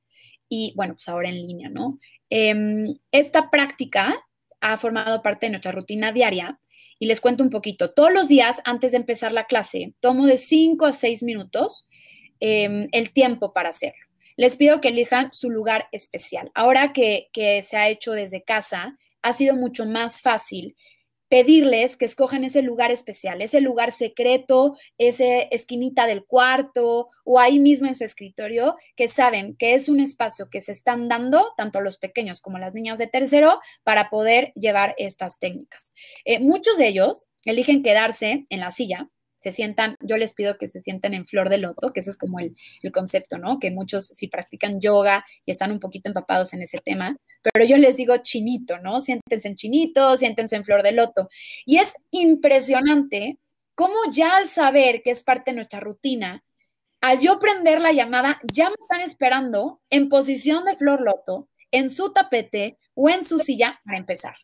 y 0.49 0.73
bueno, 0.75 0.93
pues 0.93 1.07
ahora 1.09 1.29
en 1.29 1.47
línea, 1.47 1.69
¿no? 1.69 1.99
Em, 2.29 2.95
esta 3.11 3.49
práctica 3.49 4.13
ha 4.61 4.77
formado 4.77 5.21
parte 5.21 5.47
de 5.47 5.51
nuestra 5.51 5.71
rutina 5.71 6.11
diaria 6.11 6.59
y 6.99 7.07
les 7.07 7.21
cuento 7.21 7.43
un 7.43 7.49
poquito. 7.49 7.91
Todos 7.91 8.13
los 8.13 8.27
días, 8.27 8.61
antes 8.63 8.91
de 8.91 8.97
empezar 8.97 9.31
la 9.31 9.45
clase, 9.45 9.93
tomo 9.99 10.25
de 10.25 10.37
5 10.37 10.85
a 10.85 10.91
6 10.91 11.23
minutos 11.23 11.87
em, 12.39 12.87
el 12.91 13.11
tiempo 13.11 13.51
para 13.51 13.69
hacerlo. 13.69 14.05
Les 14.35 14.57
pido 14.57 14.81
que 14.81 14.89
elijan 14.89 15.31
su 15.31 15.49
lugar 15.49 15.87
especial. 15.91 16.49
Ahora 16.55 16.91
que 16.93 17.29
se 17.63 17.77
ha 17.77 17.89
hecho 17.89 18.13
desde 18.13 18.43
casa, 18.43 18.97
ha 19.21 19.33
sido 19.33 19.55
mucho 19.55 19.85
más 19.85 20.21
fácil 20.21 20.75
pedirles 21.33 21.97
que 21.97 22.05
escojan 22.05 22.43
ese 22.43 22.61
lugar 22.61 22.91
especial, 22.91 23.41
ese 23.41 23.59
lugar 23.59 23.91
secreto, 23.91 24.77
ese 24.99 25.47
esquinita 25.49 26.05
del 26.05 26.25
cuarto 26.25 27.07
o 27.23 27.39
ahí 27.39 27.57
mismo 27.57 27.87
en 27.87 27.95
su 27.95 28.03
escritorio, 28.03 28.75
que 28.95 29.07
saben 29.07 29.55
que 29.55 29.73
es 29.73 29.89
un 29.89 29.99
espacio 29.99 30.51
que 30.51 30.61
se 30.61 30.71
están 30.71 31.07
dando, 31.07 31.51
tanto 31.57 31.81
los 31.81 31.97
pequeños 31.97 32.39
como 32.39 32.59
las 32.59 32.75
niñas 32.75 32.99
de 32.99 33.07
tercero, 33.07 33.59
para 33.81 34.11
poder 34.11 34.53
llevar 34.53 34.93
estas 34.99 35.39
técnicas. 35.39 35.95
Eh, 36.23 36.37
muchos 36.37 36.77
de 36.77 36.89
ellos 36.89 37.25
eligen 37.45 37.81
quedarse 37.81 38.45
en 38.51 38.59
la 38.59 38.69
silla 38.69 39.09
se 39.43 39.51
sientan, 39.51 39.97
yo 39.99 40.15
les 40.15 40.33
pido 40.33 40.57
que 40.57 40.69
se 40.69 40.79
sienten 40.79 41.13
en 41.13 41.25
flor 41.25 41.49
de 41.49 41.57
loto, 41.57 41.91
que 41.91 41.99
ese 41.99 42.11
es 42.11 42.17
como 42.17 42.39
el, 42.39 42.55
concepto, 42.93 43.37
¿no? 43.37 43.59
Que 43.59 43.71
muchos 43.71 44.05
si 44.05 44.29
practican 44.29 44.79
yoga 44.79 45.25
y 45.45 45.51
están 45.51 45.73
un 45.73 45.81
poquito 45.81 46.07
empapados 46.07 46.53
en 46.53 46.61
ese 46.61 46.77
tema, 46.77 47.17
pero 47.41 47.65
yo 47.65 47.75
les 47.75 47.97
digo 47.97 48.15
chinito, 48.17 48.79
¿no? 48.79 49.01
Siéntense 49.01 49.49
en 49.49 49.55
chinito, 49.55 50.15
siéntense 50.15 50.55
en 50.55 50.63
flor 50.63 50.81
de 50.81 50.93
loto. 50.93 51.27
Y 51.65 51.79
es 51.79 51.93
impresionante 52.11 53.37
cómo 53.75 53.95
ya 54.13 54.37
al 54.37 54.47
saber 54.47 55.01
que 55.03 55.11
es 55.11 55.23
parte 55.23 55.51
de 55.51 55.57
nuestra 55.57 55.81
rutina, 55.81 56.41
al 57.01 57.19
yo 57.19 57.37
prender 57.37 57.81
la 57.81 57.91
llamada, 57.91 58.39
ya 58.53 58.69
me 58.69 58.75
están 58.79 59.01
esperando 59.01 59.81
en 59.89 60.07
posición 60.07 60.63
de 60.63 60.77
flor 60.77 61.01
loto, 61.01 61.49
en 61.69 61.89
su 61.89 62.13
tapete 62.13 62.77
o 62.93 63.09
en 63.09 63.25
su 63.25 63.39
silla 63.39 63.81
para 63.83 63.97
empezar. 63.97 64.35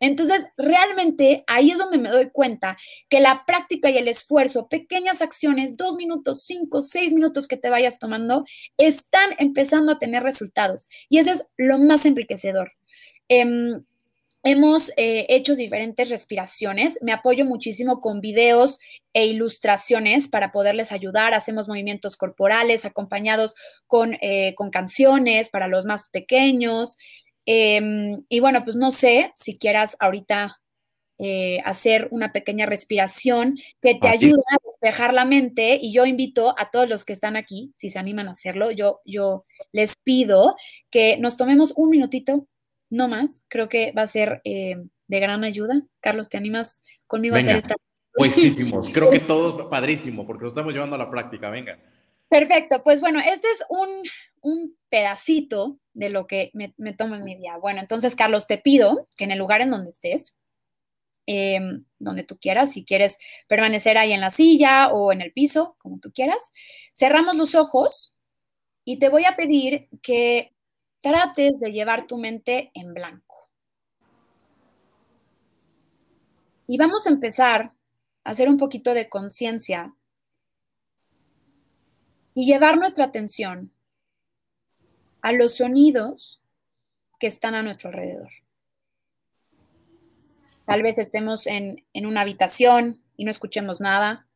Entonces, 0.00 0.46
realmente 0.56 1.44
ahí 1.46 1.70
es 1.70 1.78
donde 1.78 1.98
me 1.98 2.10
doy 2.10 2.30
cuenta 2.30 2.76
que 3.08 3.20
la 3.20 3.44
práctica 3.46 3.90
y 3.90 3.98
el 3.98 4.08
esfuerzo, 4.08 4.68
pequeñas 4.68 5.22
acciones, 5.22 5.76
dos 5.76 5.96
minutos, 5.96 6.42
cinco, 6.44 6.82
seis 6.82 7.12
minutos 7.12 7.48
que 7.48 7.56
te 7.56 7.70
vayas 7.70 7.98
tomando, 7.98 8.44
están 8.76 9.30
empezando 9.38 9.92
a 9.92 9.98
tener 9.98 10.22
resultados. 10.22 10.88
Y 11.08 11.18
eso 11.18 11.30
es 11.30 11.46
lo 11.56 11.78
más 11.78 12.06
enriquecedor. 12.06 12.72
Em, 13.28 13.84
hemos 14.44 14.90
eh, 14.96 15.26
hecho 15.28 15.56
diferentes 15.56 16.08
respiraciones. 16.08 16.98
Me 17.02 17.12
apoyo 17.12 17.44
muchísimo 17.44 18.00
con 18.00 18.20
videos 18.20 18.78
e 19.12 19.26
ilustraciones 19.26 20.28
para 20.28 20.52
poderles 20.52 20.92
ayudar. 20.92 21.34
Hacemos 21.34 21.68
movimientos 21.68 22.16
corporales 22.16 22.84
acompañados 22.84 23.54
con, 23.86 24.16
eh, 24.20 24.54
con 24.54 24.70
canciones 24.70 25.48
para 25.48 25.68
los 25.68 25.84
más 25.84 26.08
pequeños. 26.08 26.98
Em, 27.50 28.24
y 28.28 28.40
bueno, 28.40 28.62
pues 28.62 28.76
no 28.76 28.90
sé 28.90 29.32
si 29.34 29.56
quieras 29.56 29.96
ahorita 30.00 30.60
eh, 31.16 31.60
hacer 31.64 32.06
una 32.10 32.30
pequeña 32.30 32.66
respiración 32.66 33.56
que 33.80 33.94
te 33.94 34.06
ayuda 34.06 34.42
a 34.52 34.58
despejar 34.66 35.14
la 35.14 35.24
mente 35.24 35.78
y 35.80 35.90
yo 35.90 36.04
invito 36.04 36.54
a 36.58 36.70
todos 36.70 36.86
los 36.86 37.06
que 37.06 37.14
están 37.14 37.36
aquí, 37.36 37.72
si 37.74 37.88
se 37.88 37.98
animan 37.98 38.28
a 38.28 38.32
hacerlo, 38.32 38.70
yo, 38.70 39.00
yo 39.06 39.46
les 39.72 39.96
pido 39.96 40.56
que 40.90 41.16
nos 41.16 41.38
tomemos 41.38 41.72
un 41.74 41.88
minutito, 41.88 42.46
no 42.90 43.08
más, 43.08 43.44
creo 43.48 43.70
que 43.70 43.92
va 43.92 44.02
a 44.02 44.08
ser 44.08 44.42
eh, 44.44 44.76
de 45.06 45.20
gran 45.20 45.42
ayuda. 45.42 45.86
Carlos, 46.00 46.28
¿te 46.28 46.36
animas 46.36 46.82
conmigo 47.06 47.36
a 47.36 47.38
hacer 47.38 47.56
esta? 47.56 47.76
Puestísimos, 48.12 48.90
creo 48.92 49.08
que 49.08 49.20
todos 49.20 49.68
padrísimo, 49.68 50.26
porque 50.26 50.42
lo 50.42 50.48
estamos 50.48 50.74
llevando 50.74 50.96
a 50.96 50.98
la 50.98 51.10
práctica, 51.10 51.48
venga. 51.48 51.78
Perfecto, 52.28 52.82
pues 52.82 53.00
bueno, 53.00 53.20
este 53.20 53.50
es 53.50 53.64
un, 53.70 53.88
un 54.42 54.76
pedacito 54.90 55.78
de 55.94 56.10
lo 56.10 56.26
que 56.26 56.50
me, 56.52 56.74
me 56.76 56.92
tomo 56.92 57.14
en 57.14 57.24
mi 57.24 57.36
día. 57.36 57.56
Bueno, 57.56 57.80
entonces, 57.80 58.14
Carlos, 58.14 58.46
te 58.46 58.58
pido 58.58 59.08
que 59.16 59.24
en 59.24 59.32
el 59.32 59.38
lugar 59.38 59.62
en 59.62 59.70
donde 59.70 59.90
estés, 59.90 60.36
em, 61.26 61.84
donde 61.98 62.24
tú 62.24 62.38
quieras, 62.38 62.72
si 62.72 62.84
quieres 62.84 63.18
permanecer 63.48 63.96
ahí 63.96 64.12
en 64.12 64.20
la 64.20 64.30
silla 64.30 64.88
o 64.88 65.12
en 65.12 65.22
el 65.22 65.32
piso, 65.32 65.76
como 65.78 65.98
tú 66.00 66.12
quieras, 66.12 66.52
cerramos 66.94 67.34
los 67.36 67.54
ojos 67.54 68.14
y 68.84 68.98
te 68.98 69.08
voy 69.08 69.24
a 69.24 69.36
pedir 69.36 69.88
que 70.02 70.54
trates 71.00 71.60
de 71.60 71.72
llevar 71.72 72.06
tu 72.06 72.18
mente 72.18 72.70
en 72.74 72.94
blanco. 72.94 73.50
Y 76.66 76.76
vamos 76.76 77.06
a 77.06 77.10
empezar 77.10 77.72
a 78.24 78.30
hacer 78.30 78.48
un 78.48 78.58
poquito 78.58 78.92
de 78.92 79.08
conciencia 79.08 79.94
y 82.38 82.46
llevar 82.46 82.76
nuestra 82.76 83.06
atención 83.06 83.72
a 85.22 85.32
los 85.32 85.56
sonidos 85.56 86.40
que 87.18 87.26
están 87.26 87.56
a 87.56 87.64
nuestro 87.64 87.88
alrededor. 87.88 88.30
Tal 90.64 90.84
vez 90.84 90.98
estemos 90.98 91.48
en, 91.48 91.84
una 91.94 92.20
habitación 92.20 93.02
y 93.16 93.24
no 93.24 93.32
escuchemos 93.32 93.80
nada. 93.80 94.28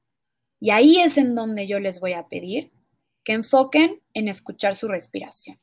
Y 0.59 0.71
ahí 0.71 0.99
es 0.99 1.17
en 1.17 1.37
donde 1.37 1.69
yo 1.69 1.79
les 1.79 2.01
voy 2.01 2.15
a 2.15 2.27
pedir 2.27 2.73
que 3.23 3.35
enfoquen 3.35 4.03
en 4.15 4.27
escuchar 4.27 4.75
su 4.75 4.89
respiración. 4.89 5.61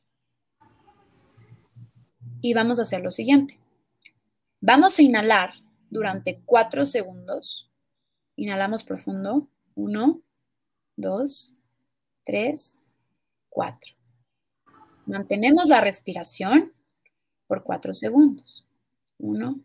Y 2.40 2.54
vamos 2.54 2.80
a 2.80 2.84
hacer 2.84 3.02
lo 3.02 3.12
siguiente. 3.12 3.60
Vamos 4.62 4.98
a 4.98 5.02
inhalar 5.02 5.56
durante 5.90 6.40
cuatro 6.46 6.86
segundos. 6.86 7.70
Inhalamos 8.38 8.86
profundo. 8.86 9.50
Uno, 9.76 10.22
dos, 10.96 11.59
tres, 12.30 12.84
cuatro. 13.50 13.92
Mantenemos 15.08 15.68
la 15.68 15.82
respiración 15.82 16.72
por 17.48 17.64
cuatro 17.64 17.92
segundos. 17.92 18.68
Uno, 19.18 19.60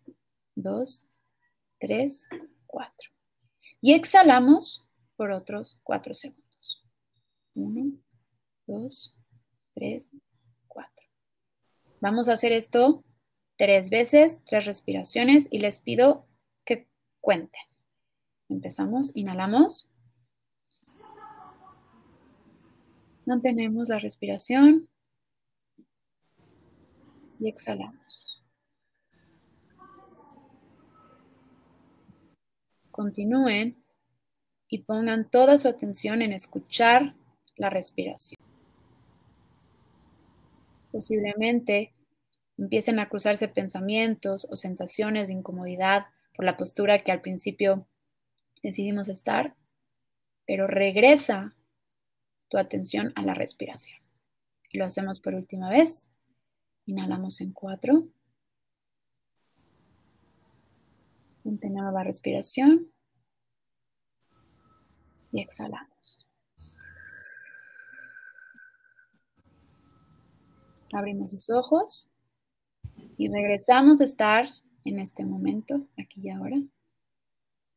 dos, 0.55 1.05
tres, 1.79 2.27
cuatro. 2.67 3.11
Y 3.83 3.93
exhalamos 3.93 4.89
por 5.15 5.31
otros 5.31 5.79
cuatro 5.83 6.15
segundos. 6.15 6.83
Uno, 7.53 7.99
dos, 8.67 9.19
tres, 9.75 10.17
cuatro. 10.67 11.07
Vamos 12.01 12.31
a 12.31 12.33
hacer 12.33 12.53
esto 12.53 13.05
tres 13.57 13.91
veces, 13.91 14.41
tres 14.47 14.65
respiraciones 14.65 15.49
y 15.51 15.59
les 15.59 15.81
pido 15.81 16.27
que 16.65 16.89
cuenten. 17.21 17.61
Empezamos, 18.49 19.15
inhalamos. 19.15 19.94
Mantenemos 23.27 23.89
la 23.89 23.99
respiración 23.99 24.89
y 27.41 27.49
exhalamos. 27.49 28.43
Continúen 32.91 33.83
y 34.69 34.79
pongan 34.83 35.29
toda 35.29 35.57
su 35.57 35.69
atención 35.69 36.21
en 36.21 36.33
escuchar 36.33 37.15
la 37.57 37.71
respiración. 37.71 38.41
Posiblemente 40.93 41.93
empiecen 42.59 42.99
a 42.99 43.09
cruzarse 43.09 43.49
pensamientos 43.49 44.47
o 44.51 44.57
sensaciones 44.57 45.29
de 45.29 45.35
incomodidad 45.35 46.07
por 46.37 46.45
la 46.45 46.57
postura 46.57 46.99
que 46.99 47.11
al 47.11 47.21
principio 47.21 47.87
decidimos 48.63 49.09
estar, 49.09 49.55
pero 50.47 50.67
regresa 50.67 51.55
atención 52.59 53.13
a 53.17 53.23
la 53.23 53.35
respiración. 53.35 53.99
Y 54.71 54.79
lo 54.79 54.85
hacemos 54.85 55.21
por 55.21 55.35
última 55.35 55.71
vez. 55.71 56.11
Inhalamos 56.87 57.41
en 57.41 57.53
cuatro. 57.53 58.09
Mantenemos 61.45 61.93
la 61.93 62.03
respiración. 62.03 62.91
Y 65.33 65.41
exhalamos. 65.41 66.29
Abrimos 70.93 71.33
los 71.33 71.51
ojos 71.51 72.13
y 73.17 73.29
regresamos 73.29 74.01
a 74.01 74.05
estar 74.05 74.49
en 74.85 74.99
este 74.99 75.25
momento, 75.25 75.89
aquí 75.99 76.21
y 76.23 76.31
ahora. 76.31 76.57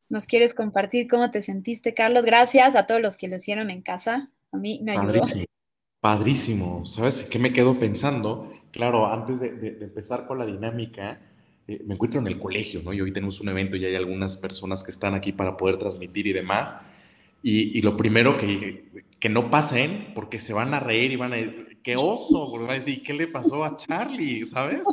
¿Nos 0.08 0.26
quieres 0.26 0.54
compartir 0.54 1.08
cómo 1.08 1.30
te 1.30 1.42
sentiste, 1.42 1.94
Carlos? 1.94 2.24
Gracias 2.24 2.76
a 2.76 2.86
todos 2.86 3.00
los 3.00 3.16
que 3.16 3.28
lo 3.28 3.36
hicieron 3.36 3.70
en 3.70 3.82
casa. 3.82 4.30
A 4.52 4.56
mí 4.56 4.80
me 4.82 4.92
ayudó. 4.92 5.22
Padrísimo. 6.00 6.86
¿Sabes 6.86 7.24
qué 7.24 7.38
me 7.38 7.52
quedo 7.52 7.78
pensando? 7.78 8.52
Claro, 8.70 9.12
antes 9.12 9.40
de, 9.40 9.78
empezar 9.80 10.26
con 10.26 10.38
la 10.38 10.46
dinámica, 10.46 11.20
eh, 11.66 11.82
me 11.84 11.94
encuentro 11.94 12.20
en 12.20 12.28
el 12.28 12.38
colegio, 12.38 12.82
¿no? 12.84 12.92
Y 12.92 13.00
hoy 13.00 13.12
tenemos 13.12 13.40
un 13.40 13.48
evento 13.48 13.76
y 13.76 13.84
hay 13.84 13.96
algunas 13.96 14.36
personas 14.36 14.82
que 14.84 14.92
están 14.92 15.14
aquí 15.14 15.32
para 15.32 15.56
poder 15.56 15.78
transmitir 15.78 16.26
y 16.26 16.32
demás. 16.32 16.80
Y, 17.42 17.80
lo 17.82 17.96
primero 17.96 18.36
que 18.36 18.88
que 19.18 19.28
no 19.28 19.50
pasen 19.50 20.12
porque 20.14 20.38
se 20.38 20.52
van 20.52 20.74
a 20.74 20.80
reír 20.80 21.12
y 21.12 21.16
van 21.16 21.32
a 21.32 21.36
decir, 21.36 21.80
qué 21.82 21.96
oso, 21.96 22.50
porque 22.50 22.66
van 22.66 22.76
a 22.76 22.78
decir, 22.78 23.02
¿qué 23.02 23.14
le 23.14 23.26
pasó 23.26 23.64
a 23.64 23.76
Charlie? 23.76 24.46
¿Sabes? 24.46 24.86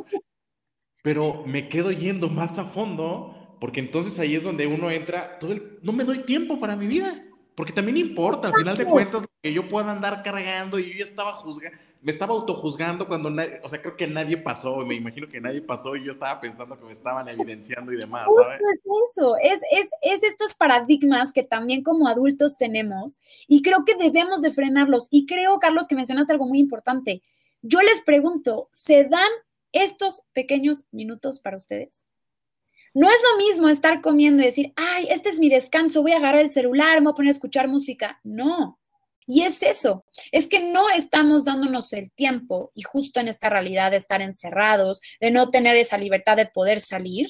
Pero 1.04 1.44
me 1.46 1.70
quedo 1.70 1.92
yendo 1.92 2.30
más 2.30 2.58
a 2.58 2.66
fondo 2.66 3.58
porque 3.60 3.80
entonces 3.80 4.18
ahí 4.20 4.36
es 4.36 4.44
donde 4.44 4.68
uno 4.68 4.90
entra, 4.90 5.38
todo 5.40 5.54
el, 5.54 5.80
no 5.82 5.92
me 5.92 6.04
doy 6.04 6.20
tiempo 6.20 6.60
para 6.60 6.76
mi 6.76 6.88
vida. 6.88 7.24
Porque 7.56 7.72
también 7.72 7.98
importa, 7.98 8.50
al 8.50 8.56
final 8.56 8.78
de 8.78 8.86
cuentas, 8.86 9.24
que 9.42 9.54
yo 9.54 9.68
pueda 9.70 9.90
andar 9.90 10.24
cargando 10.24 10.78
y 10.78 10.92
yo 10.92 10.98
ya 10.98 11.04
estaba 11.04 11.34
juzgando, 11.34 11.78
me 12.02 12.12
estaba 12.12 12.34
autojuzgando 12.34 13.08
cuando 13.08 13.30
nadie, 13.30 13.62
o 13.64 13.70
sea, 13.70 13.82
creo 13.82 13.96
que 13.96 14.08
nadie 14.08 14.38
pasó, 14.38 14.78
me 14.80 14.96
imagino 14.96 15.30
que 15.30 15.40
nadie 15.40 15.62
pasó 15.62 15.96
y 15.96 16.04
yo 16.04 16.12
estaba 16.12 16.42
pensando 16.42 16.78
que 16.78 16.86
me 16.86 16.92
estaban 16.92 17.28
evidenciando 17.30 17.94
y 17.94 17.98
demás. 17.98 18.28
¿sabes? 18.44 18.60
es 18.60 19.18
eso, 19.18 19.38
es, 19.42 19.62
es, 19.72 19.90
es 20.02 20.24
estos 20.24 20.56
paradigmas 20.56 21.32
que 21.32 21.44
también 21.44 21.82
como 21.82 22.08
adultos 22.08 22.58
tenemos 22.58 23.20
y 23.48 23.62
creo 23.62 23.86
que 23.86 23.96
debemos 23.96 24.42
de 24.42 24.52
frenarlos. 24.52 25.08
Y 25.10 25.26
creo, 25.26 25.58
Carlos, 25.60 25.88
que 25.88 25.96
mencionaste 25.96 26.34
algo 26.34 26.48
muy 26.48 26.60
importante. 26.60 27.24
Yo 27.62 27.82
les 27.82 28.02
pregunto, 28.02 28.68
¿se 28.72 29.06
dan 29.06 29.30
estos 29.72 30.24
pequeños 30.34 30.88
minutos 30.92 31.40
para 31.40 31.58
ustedes? 31.58 32.06
No 32.96 33.10
es 33.10 33.18
lo 33.30 33.46
mismo 33.46 33.68
estar 33.68 34.02
comiendo 34.02 34.42
y 34.42 34.46
decir, 34.46 34.72
ay, 34.78 35.08
este 35.10 35.30
es 35.30 35.38
mi 35.38 35.50
descanso, 35.50 36.02
voy 36.02 36.14
a 36.14 36.18
agarrar 36.18 36.42
el 36.42 36.50
celular, 36.50 37.00
me 37.00 37.08
voy 37.08 37.12
a 37.12 37.16
poner 37.16 37.30
a 37.30 37.34
escuchar 37.34 37.68
música. 37.68 38.22
No. 38.24 38.80
Y 39.28 39.42
es 39.42 39.64
eso, 39.64 40.06
es 40.32 40.48
que 40.48 40.72
no 40.72 40.90
estamos 40.90 41.46
dándonos 41.46 41.92
el 41.94 42.12
tiempo 42.12 42.72
y 42.74 42.84
justo 42.84 43.20
en 43.20 43.28
esta 43.28 43.50
realidad 43.50 43.92
de 43.92 43.98
estar 43.98 44.22
encerrados, 44.22 45.02
de 45.20 45.32
no 45.32 45.50
tener 45.50 45.76
esa 45.76 45.98
libertad 45.98 46.38
de 46.38 46.46
poder 46.46 46.80
salir, 46.80 47.28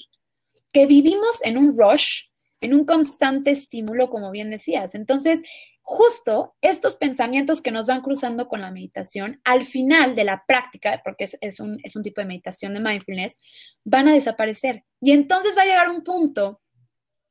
que 0.72 0.86
vivimos 0.86 1.42
en 1.44 1.58
un 1.58 1.76
rush, 1.78 2.26
en 2.62 2.74
un 2.74 2.86
constante 2.86 3.52
estímulo, 3.52 4.10
como 4.10 4.30
bien 4.30 4.52
decías. 4.52 4.94
Entonces, 4.94 5.42
justo 5.88 6.56
estos 6.62 6.96
pensamientos 6.96 7.62
que 7.62 7.70
nos 7.70 7.86
van 7.86 8.02
cruzando 8.02 8.48
con 8.48 8.60
la 8.60 8.72
meditación, 8.72 9.40
al 9.44 9.66
final 9.66 10.16
de 10.16 10.24
la 10.24 10.44
práctica, 10.48 11.00
porque 11.04 11.26
es, 11.40 11.60
un, 11.60 11.80
es 11.84 11.96
un 11.96 12.02
tipo 12.02 12.22
de 12.22 12.26
meditación 12.26 12.74
de 12.74 12.80
mindfulness, 12.80 13.38
van 13.84 14.08
a 14.08 14.14
desaparecer. 14.14 14.84
Y 15.00 15.12
entonces 15.12 15.56
va 15.56 15.62
a 15.62 15.66
llegar 15.66 15.90
un 15.90 16.02
punto 16.02 16.60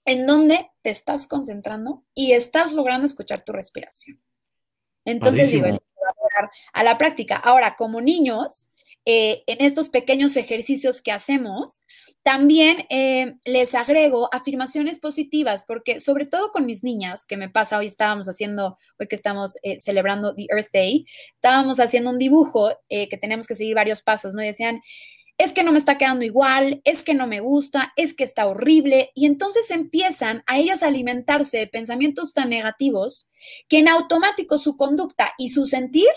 en 0.05 0.25
donde 0.25 0.71
te 0.83 0.91
estás 0.91 1.27
concentrando 1.27 2.05
y 2.15 2.31
estás 2.31 2.73
logrando 2.73 3.07
escuchar 3.07 3.43
tu 3.43 3.51
respiración. 3.51 4.23
Entonces 5.05 5.51
digo, 5.51 5.67
esto 5.67 5.85
se 5.85 5.97
va 5.97 6.47
a, 6.47 6.81
a 6.81 6.85
la 6.85 6.97
práctica. 6.97 7.37
Ahora, 7.37 7.75
como 7.75 8.01
niños, 8.01 8.71
eh, 9.07 9.43
en 9.47 9.65
estos 9.65 9.91
pequeños 9.91 10.37
ejercicios 10.37 11.03
que 11.03 11.13
hacemos, 11.13 11.83
también 12.23 12.87
eh, 12.89 13.35
les 13.45 13.75
agrego 13.75 14.29
afirmaciones 14.33 14.99
positivas, 14.99 15.65
porque 15.67 16.01
sobre 16.01 16.25
todo 16.25 16.53
con 16.53 16.65
mis 16.65 16.83
niñas, 16.83 17.27
que 17.27 17.37
me 17.37 17.51
pasa, 17.51 17.79
hoy 17.79 17.87
estábamos 17.87 18.29
haciendo, 18.29 18.79
hoy 18.99 19.07
que 19.07 19.17
estamos 19.17 19.59
eh, 19.63 19.79
celebrando 19.81 20.35
The 20.35 20.47
Earth 20.51 20.71
Day, 20.73 21.07
estábamos 21.35 21.81
haciendo 21.81 22.11
un 22.11 22.19
dibujo 22.19 22.71
que 22.89 23.19
tenemos 23.21 23.47
que 23.47 23.55
seguir 23.55 23.75
varios 23.75 24.03
pasos, 24.03 24.35
¿no? 24.35 24.43
Y 24.43 24.47
decían, 24.47 24.81
es 25.37 25.53
que 25.53 25.65
no 25.65 25.73
me 25.73 25.79
está 25.79 25.99
quedando 25.99 26.25
igual, 26.25 26.81
es 26.85 27.03
que 27.03 27.15
no 27.15 27.27
me 27.27 27.41
gusta, 27.41 27.93
es 27.97 28.15
que 28.15 28.25
está 28.25 28.47
horrible. 28.47 29.11
Y 29.15 29.27
entonces 29.27 29.71
empiezan 29.71 30.45
a 30.47 30.59
ellas 30.59 30.83
a 30.83 30.87
alimentarse 30.87 31.59
de 31.59 31.67
pensamientos 31.67 32.33
tan 32.33 32.51
negativos 32.51 33.29
que 33.69 33.79
en 33.79 33.89
automático 33.89 34.59
su 34.59 34.77
conducta 34.77 35.33
y 35.37 35.51
su 35.51 35.67
sentir 35.67 36.09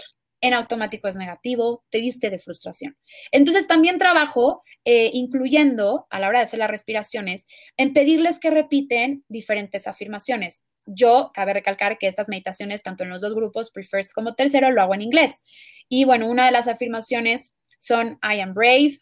en 0.42 0.54
automático 0.54 1.08
es 1.08 1.16
negativo, 1.16 1.84
triste, 1.90 2.30
de 2.30 2.40
frustración. 2.40 2.98
Entonces 3.32 3.68
también 3.68 3.98
trabajo, 3.98 4.62
eh, 4.86 5.10
incluyendo 5.14 6.08
a 6.10 6.20
la 6.20 6.28
hora 6.28 6.40
de 6.40 6.46
hacer 6.46 6.60
las 6.60 6.70
respiraciones, 6.70 7.48
en 7.76 7.94
pedirles 7.94 8.40
que 8.40 8.52
repiten 8.52 9.24
diferentes 9.28 9.88
afirmaciones. 9.88 10.64
Yo, 10.86 11.32
cabe 11.34 11.54
recalcar 11.54 11.98
que 11.98 12.08
estas 12.08 12.30
meditaciones, 12.30 12.84
tanto 12.84 13.04
en 13.04 13.10
los 13.10 13.22
dos 13.22 13.34
grupos, 13.34 13.72
pre-first 13.72 14.14
como 14.14 14.36
tercero, 14.36 14.72
lo 14.72 14.82
hago 14.82 14.96
en 14.96 15.02
inglés. 15.02 15.44
Y 15.90 16.06
bueno, 16.06 16.30
una 16.30 16.46
de 16.46 16.52
las 16.52 16.68
afirmaciones 16.68 17.54
son 17.78 18.20
I 18.24 18.40
am 18.40 18.54
brave, 18.54 19.00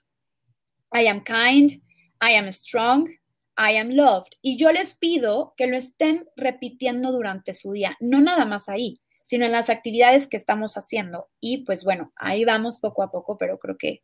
I 0.94 1.08
am 1.08 1.24
kind, 1.24 1.82
I 2.22 2.36
am 2.36 2.48
strong, 2.52 3.10
I 3.58 3.78
am 3.78 3.90
loved. 3.90 4.32
Y 4.42 4.58
yo 4.58 4.72
les 4.72 4.96
pido 4.96 5.54
que 5.58 5.68
lo 5.68 5.78
estén 5.78 6.28
repitiendo 6.36 7.12
durante 7.12 7.54
su 7.54 7.72
día, 7.74 7.98
no 8.00 8.20
nada 8.22 8.46
más 8.46 8.70
ahí 8.70 9.02
sino 9.26 9.44
en 9.44 9.52
las 9.52 9.72
actividades 9.72 10.28
que 10.28 10.38
estamos 10.38 10.78
haciendo. 10.78 11.30
Y 11.40 11.66
pues 11.66 11.84
bueno, 11.84 12.14
ahí 12.16 12.46
vamos 12.46 12.78
poco 12.78 13.02
a 13.02 13.10
poco, 13.10 13.40
pero 13.40 13.58
creo 13.58 13.76
que 13.76 14.04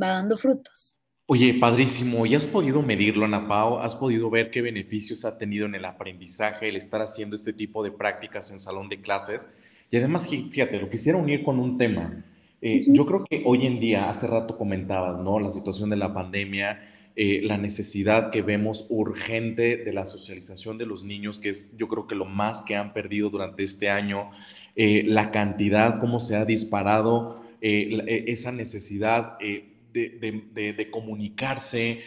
va 0.00 0.08
dando 0.08 0.38
frutos. 0.38 1.02
Oye, 1.26 1.52
padrísimo. 1.60 2.24
¿Y 2.24 2.34
has 2.34 2.46
podido 2.46 2.80
medirlo, 2.80 3.26
Ana 3.26 3.46
Pao? 3.46 3.80
¿Has 3.80 3.94
podido 3.94 4.30
ver 4.30 4.50
qué 4.50 4.62
beneficios 4.62 5.26
ha 5.26 5.36
tenido 5.36 5.66
en 5.66 5.74
el 5.74 5.84
aprendizaje 5.84 6.70
el 6.70 6.76
estar 6.76 7.02
haciendo 7.02 7.36
este 7.36 7.52
tipo 7.52 7.84
de 7.84 7.90
prácticas 7.90 8.50
en 8.50 8.58
salón 8.58 8.88
de 8.88 9.02
clases? 9.02 9.52
Y 9.90 9.98
además, 9.98 10.26
fíjate, 10.28 10.78
lo 10.78 10.88
quisiera 10.88 11.18
unir 11.18 11.44
con 11.44 11.58
un 11.58 11.76
tema. 11.76 12.24
Eh, 12.62 12.86
yo 12.88 13.04
creo 13.04 13.22
que 13.22 13.42
hoy 13.44 13.66
en 13.66 13.78
día, 13.78 14.08
hace 14.08 14.26
rato 14.26 14.56
comentabas, 14.56 15.18
¿no? 15.18 15.38
La 15.38 15.50
situación 15.50 15.90
de 15.90 15.96
la 15.96 16.14
pandemia, 16.14 16.93
eh, 17.16 17.42
la 17.44 17.58
necesidad 17.58 18.32
que 18.32 18.42
vemos 18.42 18.86
urgente 18.88 19.76
de 19.76 19.92
la 19.92 20.04
socialización 20.04 20.78
de 20.78 20.86
los 20.86 21.04
niños, 21.04 21.38
que 21.38 21.48
es 21.50 21.76
yo 21.76 21.86
creo 21.86 22.08
que 22.08 22.16
lo 22.16 22.24
más 22.24 22.62
que 22.62 22.74
han 22.74 22.92
perdido 22.92 23.30
durante 23.30 23.62
este 23.62 23.88
año, 23.88 24.30
eh, 24.74 25.04
la 25.06 25.30
cantidad, 25.30 26.00
cómo 26.00 26.18
se 26.18 26.34
ha 26.34 26.44
disparado 26.44 27.44
eh, 27.60 28.24
esa 28.26 28.50
necesidad 28.50 29.38
de, 29.38 30.88
comunicarse. 30.90 32.00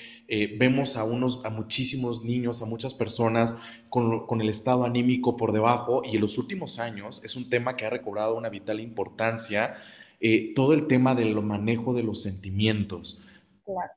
vemos 0.57 0.97
a, 0.97 1.05
unos, 1.05 1.45
a 1.45 1.49
muchísimos 1.49 2.25
niños, 2.25 2.61
a 2.61 2.65
muchas 2.65 2.93
personas 2.93 3.61
con, 3.87 4.27
con, 4.27 4.41
el 4.41 4.49
estado 4.49 4.83
anímico 4.83 5.37
por 5.37 5.53
debajo 5.53 6.01
y 6.03 6.15
en 6.15 6.21
los 6.21 6.37
últimos 6.37 6.79
años 6.79 7.23
es 7.23 7.37
un 7.37 7.49
tema 7.49 7.77
que 7.77 7.85
ha 7.85 7.89
recobrado 7.89 8.35
una 8.35 8.49
vital 8.49 8.81
importancia, 8.81 9.77
todo 10.53 10.73
el 10.73 10.87
tema 10.87 11.15
del 11.15 11.33
manejo 11.41 11.93
de 11.93 12.03
los 12.03 12.21
sentimientos. 12.21 13.25
Claro 13.63 13.96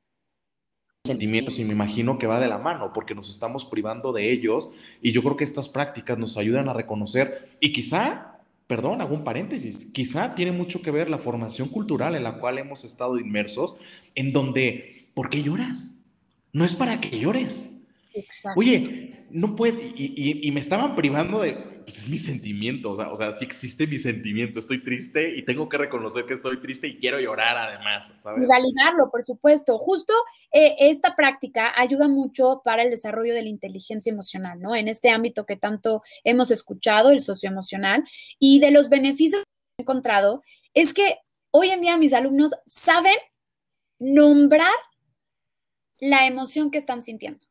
sentimientos 1.04 1.58
y 1.58 1.64
me 1.64 1.72
imagino 1.72 2.18
que 2.18 2.26
va 2.26 2.40
de 2.40 2.48
la 2.48 2.58
mano 2.58 2.92
porque 2.92 3.14
nos 3.14 3.30
estamos 3.30 3.64
privando 3.64 4.12
de 4.12 4.30
ellos 4.30 4.70
y 5.00 5.12
yo 5.12 5.22
creo 5.22 5.36
que 5.36 5.44
estas 5.44 5.68
prácticas 5.70 6.18
nos 6.18 6.36
ayudan 6.36 6.68
a 6.68 6.74
reconocer 6.74 7.56
y 7.58 7.72
quizá, 7.72 8.38
perdón, 8.66 9.00
hago 9.00 9.14
un 9.14 9.24
paréntesis, 9.24 9.86
quizá 9.92 10.34
tiene 10.34 10.52
mucho 10.52 10.82
que 10.82 10.90
ver 10.90 11.08
la 11.08 11.16
formación 11.16 11.68
cultural 11.68 12.14
en 12.14 12.22
la 12.22 12.34
cual 12.34 12.58
hemos 12.58 12.84
estado 12.84 13.18
inmersos, 13.18 13.76
en 14.14 14.34
donde, 14.34 15.06
¿por 15.14 15.30
qué 15.30 15.42
lloras? 15.42 16.02
No 16.52 16.66
es 16.66 16.74
para 16.74 17.00
que 17.00 17.18
llores. 17.18 17.80
Exacto. 18.12 18.60
Oye, 18.60 19.24
no 19.30 19.56
puede, 19.56 19.94
y 19.96 20.50
me 20.52 20.60
estaban 20.60 20.96
privando 20.96 21.40
de, 21.40 21.69
pues 21.84 21.98
es 21.98 22.08
mi 22.08 22.18
sentimiento, 22.18 22.92
o 22.92 22.96
sea, 22.96 23.12
o 23.12 23.16
sea, 23.16 23.32
sí 23.32 23.44
existe 23.44 23.86
mi 23.86 23.98
sentimiento, 23.98 24.58
estoy 24.58 24.82
triste 24.82 25.36
y 25.36 25.42
tengo 25.42 25.68
que 25.68 25.78
reconocer 25.78 26.24
que 26.26 26.34
estoy 26.34 26.60
triste 26.60 26.86
y 26.88 26.98
quiero 26.98 27.20
llorar 27.20 27.56
además, 27.56 28.12
¿sabes? 28.18 28.46
validarlo, 28.46 29.10
por 29.10 29.24
supuesto. 29.24 29.78
Justo 29.78 30.12
eh, 30.52 30.76
esta 30.80 31.16
práctica 31.16 31.72
ayuda 31.76 32.08
mucho 32.08 32.60
para 32.64 32.82
el 32.82 32.90
desarrollo 32.90 33.34
de 33.34 33.42
la 33.42 33.48
inteligencia 33.48 34.12
emocional, 34.12 34.60
¿no? 34.60 34.74
En 34.74 34.88
este 34.88 35.10
ámbito 35.10 35.46
que 35.46 35.56
tanto 35.56 36.02
hemos 36.24 36.50
escuchado, 36.50 37.10
el 37.10 37.20
socioemocional, 37.20 38.04
y 38.38 38.60
de 38.60 38.70
los 38.70 38.88
beneficios 38.88 39.42
que 39.42 39.48
he 39.78 39.82
encontrado, 39.82 40.42
es 40.74 40.94
que 40.94 41.18
hoy 41.50 41.70
en 41.70 41.80
día 41.80 41.98
mis 41.98 42.12
alumnos 42.12 42.54
saben 42.64 43.16
nombrar 43.98 44.72
la 45.98 46.26
emoción 46.26 46.70
que 46.70 46.78
están 46.78 47.02
sintiendo. 47.02 47.44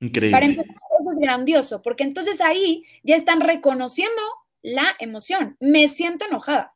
Increíble. 0.00 0.36
Para 0.36 0.46
empezar, 0.46 0.76
eso 1.00 1.10
es 1.10 1.18
grandioso, 1.18 1.82
porque 1.82 2.04
entonces 2.04 2.40
ahí 2.40 2.84
ya 3.02 3.16
están 3.16 3.40
reconociendo 3.40 4.22
la 4.62 4.96
emoción. 4.98 5.56
Me 5.60 5.88
siento 5.88 6.26
enojada. 6.26 6.74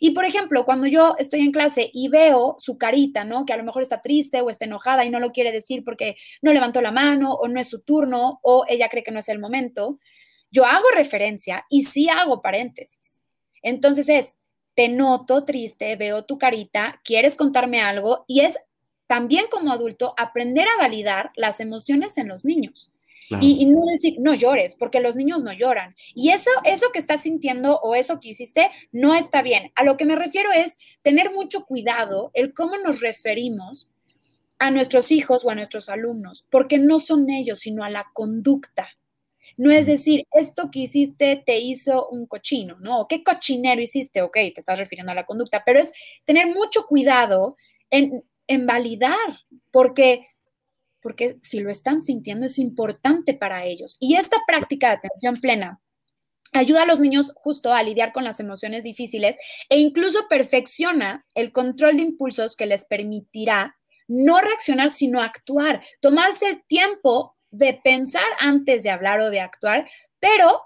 Y 0.00 0.12
por 0.12 0.24
ejemplo, 0.24 0.64
cuando 0.64 0.86
yo 0.86 1.16
estoy 1.18 1.40
en 1.40 1.52
clase 1.52 1.90
y 1.92 2.08
veo 2.08 2.56
su 2.58 2.78
carita, 2.78 3.24
¿no? 3.24 3.44
Que 3.44 3.52
a 3.52 3.56
lo 3.56 3.64
mejor 3.64 3.82
está 3.82 4.00
triste 4.00 4.40
o 4.40 4.48
está 4.48 4.64
enojada 4.64 5.04
y 5.04 5.10
no 5.10 5.20
lo 5.20 5.32
quiere 5.32 5.52
decir 5.52 5.84
porque 5.84 6.16
no 6.40 6.52
levantó 6.52 6.80
la 6.80 6.92
mano 6.92 7.34
o 7.34 7.48
no 7.48 7.60
es 7.60 7.68
su 7.68 7.80
turno 7.80 8.40
o 8.42 8.64
ella 8.68 8.88
cree 8.88 9.04
que 9.04 9.10
no 9.10 9.18
es 9.18 9.28
el 9.28 9.38
momento, 9.38 9.98
yo 10.50 10.64
hago 10.64 10.88
referencia 10.94 11.66
y 11.68 11.84
sí 11.84 12.08
hago 12.08 12.40
paréntesis. 12.40 13.22
Entonces 13.62 14.08
es, 14.08 14.38
te 14.74 14.88
noto 14.88 15.44
triste, 15.44 15.96
veo 15.96 16.24
tu 16.24 16.38
carita, 16.38 17.00
quieres 17.04 17.36
contarme 17.36 17.80
algo 17.80 18.24
y 18.26 18.40
es 18.40 18.58
también 19.06 19.46
como 19.50 19.72
adulto 19.72 20.14
aprender 20.16 20.66
a 20.68 20.78
validar 20.78 21.32
las 21.36 21.60
emociones 21.60 22.16
en 22.18 22.28
los 22.28 22.44
niños. 22.44 22.92
Y, 23.40 23.66
no 23.66 23.84
decir, 23.86 24.16
no 24.20 24.34
llores, 24.34 24.76
porque 24.76 25.00
los 25.00 25.16
niños 25.16 25.42
no 25.42 25.52
lloran. 25.52 25.96
Y 26.14 26.30
eso, 26.30 26.50
eso 26.64 26.86
que 26.92 26.98
estás 26.98 27.22
sintiendo 27.22 27.80
o 27.80 27.94
eso 27.94 28.20
que 28.20 28.28
hiciste 28.28 28.70
no 28.92 29.14
está 29.14 29.42
bien. 29.42 29.72
A 29.74 29.84
lo 29.84 29.96
que 29.96 30.04
me 30.04 30.16
refiero 30.16 30.50
es 30.52 30.78
tener 31.02 31.32
mucho 31.32 31.64
cuidado 31.64 32.30
el 32.34 32.54
cómo 32.54 32.76
nos 32.78 33.00
referimos 33.00 33.90
a 34.58 34.70
nuestros 34.70 35.10
hijos 35.10 35.44
o 35.44 35.50
a 35.50 35.54
nuestros 35.54 35.88
alumnos, 35.88 36.46
porque 36.50 36.78
no 36.78 36.98
son 36.98 37.28
ellos, 37.30 37.60
sino 37.60 37.84
a 37.84 37.90
la 37.90 38.06
conducta. 38.12 38.88
No 39.58 39.70
es 39.70 39.86
decir, 39.86 40.24
esto 40.32 40.70
que 40.70 40.80
hiciste 40.80 41.42
te 41.44 41.58
hizo 41.58 42.08
un 42.08 42.26
cochino, 42.26 42.78
¿no? 42.80 43.06
¿Qué 43.08 43.22
cochinero 43.22 43.80
hiciste? 43.80 44.22
Ok, 44.22 44.34
te 44.34 44.54
estás 44.56 44.78
refiriendo 44.78 45.12
a 45.12 45.14
la 45.14 45.26
conducta, 45.26 45.62
pero 45.64 45.78
es 45.78 45.92
tener 46.24 46.46
mucho 46.46 46.86
cuidado 46.86 47.56
en 47.90 48.22
en 48.46 48.66
validar, 48.66 49.40
porque, 49.70 50.24
porque 51.06 51.36
si 51.40 51.60
lo 51.60 51.70
están 51.70 52.00
sintiendo 52.00 52.46
es 52.46 52.58
importante 52.58 53.32
para 53.32 53.64
ellos. 53.64 53.96
Y 54.00 54.16
esta 54.16 54.38
práctica 54.44 54.88
de 54.88 54.94
atención 54.94 55.40
plena 55.40 55.80
ayuda 56.52 56.82
a 56.82 56.84
los 56.84 56.98
niños 56.98 57.32
justo 57.36 57.72
a 57.72 57.80
lidiar 57.84 58.12
con 58.12 58.24
las 58.24 58.40
emociones 58.40 58.82
difíciles 58.82 59.36
e 59.68 59.78
incluso 59.78 60.26
perfecciona 60.28 61.24
el 61.36 61.52
control 61.52 61.98
de 61.98 62.02
impulsos 62.02 62.56
que 62.56 62.66
les 62.66 62.86
permitirá 62.86 63.76
no 64.08 64.40
reaccionar, 64.40 64.90
sino 64.90 65.22
actuar, 65.22 65.80
tomarse 66.00 66.48
el 66.48 66.64
tiempo 66.66 67.36
de 67.52 67.80
pensar 67.84 68.26
antes 68.40 68.82
de 68.82 68.90
hablar 68.90 69.20
o 69.20 69.30
de 69.30 69.38
actuar, 69.38 69.88
pero 70.18 70.60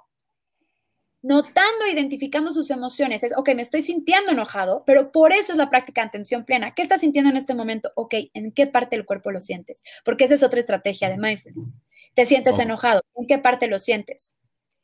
notando, 1.23 1.87
identificando 1.87 2.53
sus 2.53 2.71
emociones. 2.71 3.23
Es, 3.23 3.33
ok, 3.37 3.51
me 3.55 3.63
estoy 3.63 3.83
sintiendo 3.83 4.33
enojado, 4.33 4.85
pero 4.87 5.13
por 5.13 5.33
eso 5.33 5.53
es 5.53 5.59
la 5.59 5.69
práctica 5.69 6.03
de 6.03 6.09
atención 6.09 6.45
plena. 6.45 6.75
¿Qué 6.75 6.83
estás 6.83 7.01
sintiendo 7.01 7.31
en 7.31 7.37
este 7.37 7.55
momento? 7.55 7.93
Ok, 7.95 8.15
¿en 8.35 8.53
qué 8.53 8.67
parte 8.67 8.97
del 8.97 9.07
cuerpo 9.07 9.31
lo 9.31 9.41
sientes? 9.41 9.83
Porque 10.05 10.25
esa 10.25 10.35
es 10.35 10.43
otra 10.43 10.61
estrategia 10.61 11.11
de 11.11 11.19
mindfulness. 11.19 11.77
Te 12.15 12.27
sientes 12.27 12.59
enojado, 12.59 13.03
¿en 13.15 13.27
qué 13.27 13.39
parte 13.39 13.69
lo 13.69 13.79
sientes? 13.79 14.37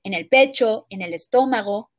En 0.03 0.15
el 0.15 0.29
pecho, 0.29 0.87
en 0.91 1.03
el 1.03 1.15
estómago, 1.15 1.91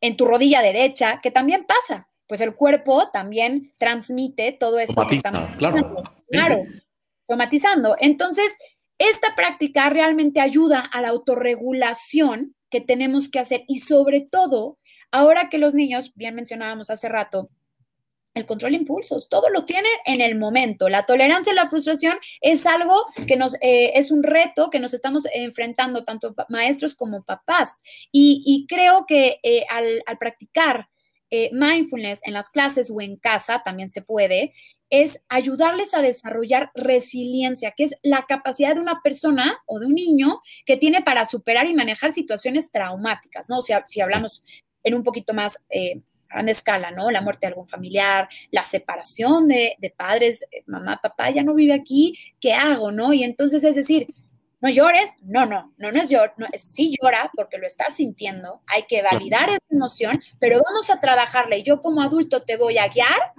en 0.00 0.16
tu 0.16 0.26
rodilla 0.26 0.60
derecha, 0.62 1.20
que 1.22 1.30
también 1.30 1.64
pasa. 1.64 2.08
Pues 2.26 2.40
el 2.40 2.54
cuerpo 2.54 3.10
también 3.10 3.72
transmite 3.78 4.52
todo 4.52 4.78
esto 4.78 5.06
que 5.06 5.16
estamos 5.16 5.48
claro. 5.56 6.02
Claro, 6.28 6.62
somatizando. 7.28 7.96
Entonces, 8.00 8.50
esta 8.98 9.34
práctica 9.34 9.90
realmente 9.90 10.40
ayuda 10.40 10.80
a 10.80 11.00
la 11.02 11.08
autorregulación 11.08 12.54
que 12.74 12.80
tenemos 12.80 13.30
que 13.30 13.38
hacer 13.38 13.62
y 13.68 13.78
sobre 13.78 14.20
todo, 14.20 14.78
ahora 15.12 15.48
que 15.48 15.58
los 15.58 15.74
niños, 15.76 16.10
bien 16.16 16.34
mencionábamos 16.34 16.90
hace 16.90 17.08
rato, 17.08 17.48
el 18.34 18.46
control 18.46 18.72
de 18.72 18.78
impulsos, 18.78 19.28
todo 19.28 19.48
lo 19.48 19.64
tienen 19.64 19.92
en 20.06 20.20
el 20.20 20.36
momento. 20.36 20.88
La 20.88 21.06
tolerancia 21.06 21.52
a 21.52 21.54
la 21.54 21.70
frustración 21.70 22.16
es 22.40 22.66
algo 22.66 23.06
que 23.28 23.36
nos, 23.36 23.54
eh, 23.60 23.92
es 23.94 24.10
un 24.10 24.24
reto 24.24 24.70
que 24.70 24.80
nos 24.80 24.92
estamos 24.92 25.22
enfrentando 25.32 26.02
tanto 26.02 26.34
maestros 26.48 26.96
como 26.96 27.22
papás. 27.22 27.80
Y, 28.10 28.66
creo 28.68 29.06
que 29.06 29.38
eh, 29.44 29.64
al, 29.70 30.02
practicar 30.18 30.88
eh, 31.30 31.50
mindfulness 31.52 32.22
en 32.24 32.34
las 32.34 32.50
clases 32.50 32.90
o 32.90 33.00
en 33.00 33.18
casa, 33.18 33.62
también 33.64 33.88
se 33.88 34.02
puede, 34.02 34.52
es 35.02 35.20
ayudarles 35.28 35.94
a 35.94 36.02
desarrollar 36.02 36.70
resiliencia, 36.74 37.72
que 37.72 37.84
es 37.84 37.94
la 38.02 38.26
capacidad 38.26 38.74
de 38.74 38.80
una 38.80 39.00
persona 39.02 39.58
o 39.66 39.78
de 39.78 39.86
un 39.86 39.94
niño 39.94 40.40
que 40.66 40.76
tiene 40.76 41.02
para 41.02 41.24
superar 41.24 41.66
y 41.66 41.74
manejar 41.74 42.12
situaciones 42.12 42.70
traumáticas, 42.70 43.48
¿no? 43.48 43.58
O 43.58 43.62
sea, 43.62 43.82
si 43.86 44.00
hablamos 44.00 44.42
en 44.82 44.94
un 44.94 45.02
poquito 45.02 45.34
más 45.34 45.58
grande 46.34 46.52
escala, 46.52 46.90
¿no? 46.90 47.10
La 47.10 47.20
muerte 47.20 47.46
de 47.46 47.48
algún 47.48 47.68
familiar, 47.68 48.28
la 48.50 48.62
separación 48.62 49.48
de, 49.48 49.76
padres, 49.96 50.42
eh, 50.50 50.62
mamá, 50.66 51.00
papá 51.02 51.30
ya 51.30 51.42
no 51.42 51.54
vive 51.54 51.72
aquí, 51.72 52.14
¿qué 52.40 52.52
hago, 52.52 52.90
no? 52.90 53.12
Y 53.12 53.22
entonces 53.22 53.64
es 53.64 53.76
decir, 53.76 54.08
no 54.60 54.70
llores, 54.70 55.12
no, 55.22 55.46
no, 55.46 55.72
no, 55.76 55.92
no 55.92 56.00
es 56.00 56.08
llor, 56.08 56.32
no, 56.38 56.46
sí 56.54 56.94
llora 57.00 57.30
porque 57.36 57.58
lo 57.58 57.66
estás 57.66 57.96
sintiendo, 57.96 58.62
hay 58.66 58.84
que 58.84 59.02
validar 59.02 59.50
esa 59.50 59.74
emoción, 59.74 60.20
pero 60.38 60.60
vamos 60.64 60.90
a 60.90 61.00
trabajarle. 61.00 61.62
Yo 61.62 61.80
como 61.80 62.02
adulto 62.02 62.42
te 62.42 62.56
voy 62.56 62.78
a 62.78 62.88
guiar 62.88 63.34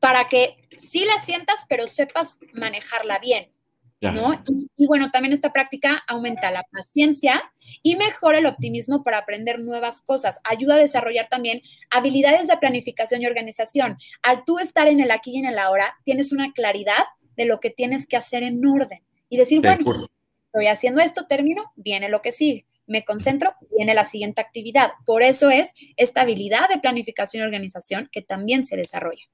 para 0.00 0.28
que 0.28 0.56
sí 0.72 1.04
la 1.04 1.18
sientas, 1.22 1.66
pero 1.68 1.86
sepas 1.86 2.38
manejarla 2.52 3.18
bien. 3.18 3.52
¿no? 4.00 4.42
Y, 4.76 4.86
bueno, 4.86 5.10
también 5.10 5.34
esta 5.34 5.52
práctica 5.52 6.02
aumenta 6.08 6.50
la 6.50 6.62
paciencia 6.72 7.42
y 7.82 7.96
mejora 7.96 8.38
el 8.38 8.46
optimismo 8.46 9.04
para 9.04 9.18
aprender 9.18 9.58
nuevas 9.58 10.00
cosas. 10.00 10.40
Ayuda 10.44 10.74
a 10.74 10.78
desarrollar 10.78 11.28
también 11.28 11.60
habilidades 11.90 12.48
de 12.48 12.56
planificación 12.56 13.20
y 13.20 13.26
organización. 13.26 13.98
Al 14.22 14.44
tú 14.46 14.58
estar 14.58 14.88
en 14.88 15.00
el 15.00 15.10
aquí 15.10 15.32
y 15.32 15.38
en 15.38 15.44
el 15.44 15.58
ahora, 15.58 15.98
tienes 16.02 16.32
una 16.32 16.52
claridad 16.52 17.04
de 17.36 17.44
lo 17.44 17.60
que 17.60 17.68
tienes 17.68 18.06
que 18.06 18.16
hacer 18.16 18.42
en 18.42 18.66
orden 18.66 19.02
y 19.28 19.36
decir, 19.36 19.60
bueno, 19.60 20.08
estoy 20.46 20.66
haciendo 20.66 21.02
esto, 21.02 21.26
termino, 21.26 21.72
viene 21.76 22.08
lo 22.08 22.22
que 22.22 22.32
sigue. 22.32 22.66
Me 22.86 23.04
concentro, 23.04 23.54
viene 23.76 23.94
la 23.94 24.04
siguiente 24.04 24.40
actividad. 24.40 24.92
Por 25.04 25.22
eso 25.22 25.50
es 25.50 25.74
esta 25.96 26.22
habilidad 26.22 26.68
de 26.70 26.78
planificación 26.78 27.42
y 27.42 27.44
organización 27.44 28.08
que 28.10 28.22
también 28.22 28.64
se 28.64 28.76
desarrolla. 28.76 29.26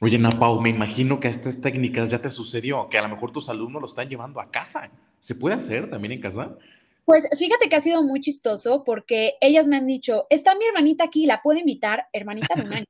Oye, 0.00 0.18
Napau, 0.18 0.60
me 0.60 0.70
imagino 0.70 1.20
que 1.20 1.28
a 1.28 1.30
estas 1.30 1.60
técnicas 1.60 2.10
ya 2.10 2.20
te 2.20 2.30
sucedió, 2.30 2.88
que 2.88 2.98
a 2.98 3.02
lo 3.02 3.08
mejor 3.08 3.30
tus 3.30 3.48
alumnos 3.48 3.80
lo 3.80 3.86
están 3.86 4.08
llevando 4.08 4.40
a 4.40 4.50
casa. 4.50 4.90
¿Se 5.20 5.34
puede 5.34 5.54
hacer 5.54 5.88
también 5.88 6.12
en 6.12 6.20
casa? 6.20 6.56
Pues 7.04 7.28
fíjate 7.38 7.68
que 7.68 7.76
ha 7.76 7.80
sido 7.80 8.02
muy 8.02 8.20
chistoso 8.20 8.82
porque 8.82 9.34
ellas 9.40 9.68
me 9.68 9.76
han 9.76 9.86
dicho, 9.86 10.26
está 10.30 10.54
mi 10.54 10.64
hermanita 10.64 11.04
aquí, 11.04 11.26
la 11.26 11.42
puedo 11.42 11.58
invitar, 11.58 12.08
hermanita 12.12 12.54
de 12.54 12.62
un 12.62 12.72
año. 12.72 12.86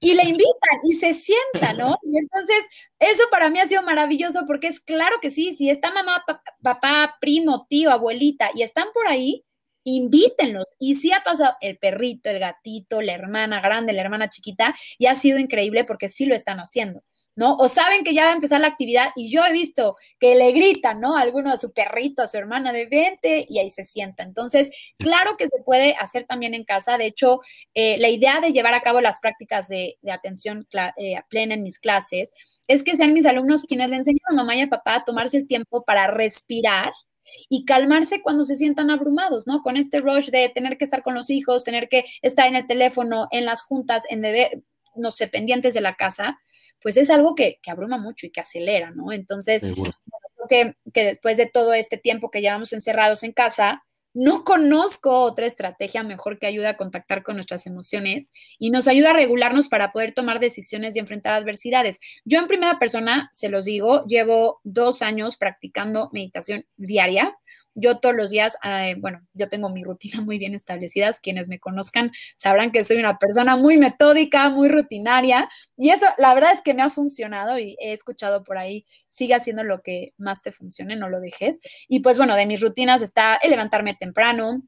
Y 0.00 0.14
la 0.14 0.24
invitan 0.24 0.80
y 0.84 0.94
se 0.94 1.14
sienta, 1.14 1.72
¿no? 1.72 1.96
Y 2.02 2.18
entonces, 2.18 2.66
eso 2.98 3.22
para 3.30 3.48
mí 3.48 3.58
ha 3.60 3.68
sido 3.68 3.82
maravilloso 3.82 4.40
porque 4.46 4.66
es 4.66 4.80
claro 4.80 5.16
que 5.22 5.30
sí, 5.30 5.54
si 5.54 5.70
está 5.70 5.92
mamá, 5.92 6.24
papá, 6.62 7.16
primo, 7.20 7.66
tío, 7.68 7.90
abuelita 7.90 8.50
y 8.54 8.62
están 8.62 8.88
por 8.92 9.06
ahí, 9.06 9.44
invítenlos. 9.84 10.74
Y 10.78 10.96
sí 10.96 11.12
ha 11.12 11.22
pasado 11.22 11.56
el 11.60 11.78
perrito, 11.78 12.30
el 12.30 12.40
gatito, 12.40 13.00
la 13.02 13.12
hermana 13.12 13.60
grande, 13.60 13.92
la 13.92 14.02
hermana 14.02 14.28
chiquita, 14.28 14.74
y 14.98 15.06
ha 15.06 15.14
sido 15.14 15.38
increíble 15.38 15.84
porque 15.84 16.08
sí 16.08 16.26
lo 16.26 16.34
están 16.34 16.58
haciendo. 16.58 17.02
¿no? 17.36 17.56
O 17.56 17.68
saben 17.68 18.04
que 18.04 18.14
ya 18.14 18.24
va 18.24 18.30
a 18.30 18.34
empezar 18.34 18.60
la 18.60 18.68
actividad 18.68 19.10
y 19.16 19.30
yo 19.30 19.44
he 19.44 19.52
visto 19.52 19.96
que 20.20 20.34
le 20.36 20.52
gritan, 20.52 21.00
¿no? 21.00 21.16
alguno 21.16 21.50
a 21.50 21.56
su 21.56 21.72
perrito, 21.72 22.22
a 22.22 22.28
su 22.28 22.36
hermana 22.36 22.72
de 22.72 22.86
20 22.86 23.46
y 23.48 23.58
ahí 23.58 23.70
se 23.70 23.84
sienta. 23.84 24.22
Entonces, 24.22 24.70
claro 24.98 25.36
que 25.36 25.48
se 25.48 25.62
puede 25.64 25.94
hacer 25.96 26.24
también 26.24 26.54
en 26.54 26.64
casa. 26.64 26.96
De 26.96 27.06
hecho, 27.06 27.40
eh, 27.74 27.98
la 27.98 28.08
idea 28.08 28.40
de 28.40 28.52
llevar 28.52 28.74
a 28.74 28.82
cabo 28.82 29.00
las 29.00 29.18
prácticas 29.20 29.68
de, 29.68 29.96
atención 30.08 30.66
eh, 30.96 31.16
plena 31.28 31.54
en 31.54 31.62
mis 31.62 31.78
clases 31.78 32.32
es 32.68 32.82
que 32.84 32.96
sean 32.96 33.12
mis 33.12 33.26
alumnos 33.26 33.64
quienes 33.66 33.90
le 33.90 33.96
enseñan 33.96 34.20
a 34.30 34.34
mamá 34.34 34.56
y 34.56 34.62
a 34.62 34.68
papá 34.68 34.96
a 34.96 35.04
tomarse 35.04 35.36
el 35.38 35.48
tiempo 35.48 35.84
para 35.84 36.06
respirar, 36.06 36.92
y 37.48 37.64
calmarse 37.64 38.22
cuando 38.22 38.44
se 38.44 38.56
sientan 38.56 38.90
abrumados, 38.90 39.46
¿no? 39.46 39.62
Con 39.62 39.76
este 39.76 40.00
rush 40.00 40.30
de 40.30 40.48
tener 40.48 40.78
que 40.78 40.84
estar 40.84 41.02
con 41.02 41.14
los 41.14 41.30
hijos, 41.30 41.64
tener 41.64 41.88
que 41.88 42.04
estar 42.22 42.46
en 42.48 42.56
el 42.56 42.66
teléfono, 42.66 43.28
en 43.30 43.44
las 43.44 43.62
juntas, 43.62 44.04
en 44.10 44.20
deber, 44.20 44.62
no 44.94 45.10
sé, 45.10 45.28
pendientes 45.28 45.74
de 45.74 45.80
la 45.80 45.96
casa, 45.96 46.38
pues 46.80 46.96
es 46.96 47.10
algo 47.10 47.34
que, 47.34 47.58
abruma 47.66 47.98
mucho 47.98 48.26
y 48.26 48.30
que 48.30 48.40
acelera, 48.40 48.90
¿no? 48.90 49.12
Entonces, 49.12 49.62
creo 49.62 49.94
que, 50.48 50.76
que 50.92 51.04
después 51.04 51.36
de 51.36 51.46
todo 51.46 51.72
este 51.72 51.96
tiempo 51.96 52.30
que 52.30 52.40
llevamos 52.40 52.72
encerrados 52.72 53.22
en 53.22 53.32
casa, 53.32 53.84
no 54.14 54.44
conozco 54.44 55.10
otra 55.20 55.46
estrategia 55.46 56.02
mejor 56.04 56.38
que 56.38 56.46
ayuda 56.46 56.70
a 56.70 56.76
contactar 56.76 57.22
con 57.22 57.34
nuestras 57.34 57.66
emociones 57.66 58.30
y 58.58 58.70
nos 58.70 58.88
ayuda 58.88 59.10
a 59.10 59.14
regularnos 59.14 59.68
para 59.68 59.92
poder 59.92 60.12
tomar 60.12 60.40
decisiones 60.40 60.94
y 60.94 61.00
enfrentar 61.00 61.34
adversidades. 61.34 62.00
Yo 62.24 62.38
en 62.38 62.46
primera 62.46 62.78
persona, 62.78 63.28
se 63.32 63.48
los 63.48 63.64
digo, 63.64 64.04
llevo 64.06 64.60
dos 64.62 65.02
años 65.02 65.36
practicando 65.36 66.10
meditación 66.12 66.64
diaria 66.76 67.36
yo 67.74 67.98
todos 67.98 68.14
los 68.14 68.30
días, 68.30 68.56
eh, 68.64 68.94
bueno, 68.98 69.20
yo 69.32 69.48
tengo 69.48 69.68
mi 69.68 69.82
rutina 69.82 70.20
muy 70.20 70.38
bien 70.38 70.54
establecida. 70.54 71.12
Quienes 71.22 71.48
me 71.48 71.58
conozcan 71.58 72.12
sabrán 72.36 72.70
que 72.70 72.84
soy 72.84 72.96
una 72.98 73.18
persona 73.18 73.56
muy 73.56 73.76
metódica, 73.76 74.48
muy 74.50 74.68
rutinaria. 74.68 75.48
Y 75.76 75.90
eso, 75.90 76.06
la 76.18 76.34
verdad 76.34 76.52
es 76.52 76.62
que 76.62 76.74
me 76.74 76.82
ha 76.82 76.90
funcionado 76.90 77.58
y 77.58 77.76
he 77.80 77.92
escuchado 77.92 78.44
por 78.44 78.58
ahí, 78.58 78.86
sigue 79.08 79.34
haciendo 79.34 79.64
lo 79.64 79.82
que 79.82 80.14
más 80.18 80.42
te 80.42 80.52
funcione, 80.52 80.96
no 80.96 81.08
lo 81.08 81.20
dejes. 81.20 81.60
Y 81.88 82.00
pues 82.00 82.16
bueno, 82.16 82.36
de 82.36 82.46
mis 82.46 82.60
rutinas 82.60 83.02
está 83.02 83.36
el 83.36 83.50
levantarme 83.50 83.94
temprano. 83.94 84.62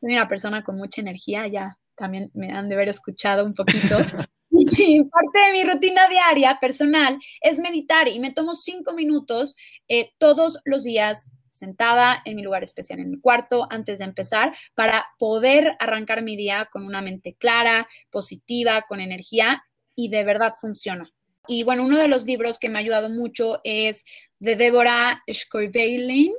Soy 0.00 0.12
una 0.14 0.28
persona 0.28 0.64
con 0.64 0.78
mucha 0.78 1.00
energía, 1.00 1.46
ya 1.48 1.78
también 1.96 2.30
me 2.32 2.50
han 2.50 2.68
de 2.68 2.76
haber 2.76 2.88
escuchado 2.88 3.44
un 3.44 3.54
poquito. 3.54 3.98
Sí, 4.66 5.04
parte 5.04 5.38
de 5.38 5.52
mi 5.52 5.70
rutina 5.70 6.08
diaria 6.08 6.58
personal 6.60 7.18
es 7.42 7.58
meditar 7.58 8.08
y 8.08 8.18
me 8.18 8.32
tomo 8.32 8.54
cinco 8.54 8.92
minutos 8.92 9.54
eh, 9.86 10.10
todos 10.18 10.58
los 10.64 10.82
días 10.82 11.28
sentada 11.58 12.22
en 12.24 12.36
mi 12.36 12.42
lugar 12.42 12.62
especial 12.62 13.00
en 13.00 13.10
mi 13.10 13.20
cuarto 13.20 13.66
antes 13.70 13.98
de 13.98 14.04
empezar 14.04 14.56
para 14.74 15.06
poder 15.18 15.76
arrancar 15.78 16.22
mi 16.22 16.36
día 16.36 16.68
con 16.72 16.84
una 16.84 17.02
mente 17.02 17.34
clara, 17.34 17.88
positiva, 18.10 18.82
con 18.88 19.00
energía 19.00 19.64
y 19.94 20.08
de 20.08 20.24
verdad 20.24 20.52
funciona. 20.58 21.12
Y 21.46 21.62
bueno, 21.62 21.84
uno 21.84 21.98
de 21.98 22.08
los 22.08 22.24
libros 22.24 22.58
que 22.58 22.68
me 22.68 22.78
ha 22.78 22.80
ayudado 22.80 23.08
mucho 23.08 23.60
es 23.64 24.04
de 24.38 24.54
Deborah 24.54 25.22
Schkoivelin, 25.30 26.32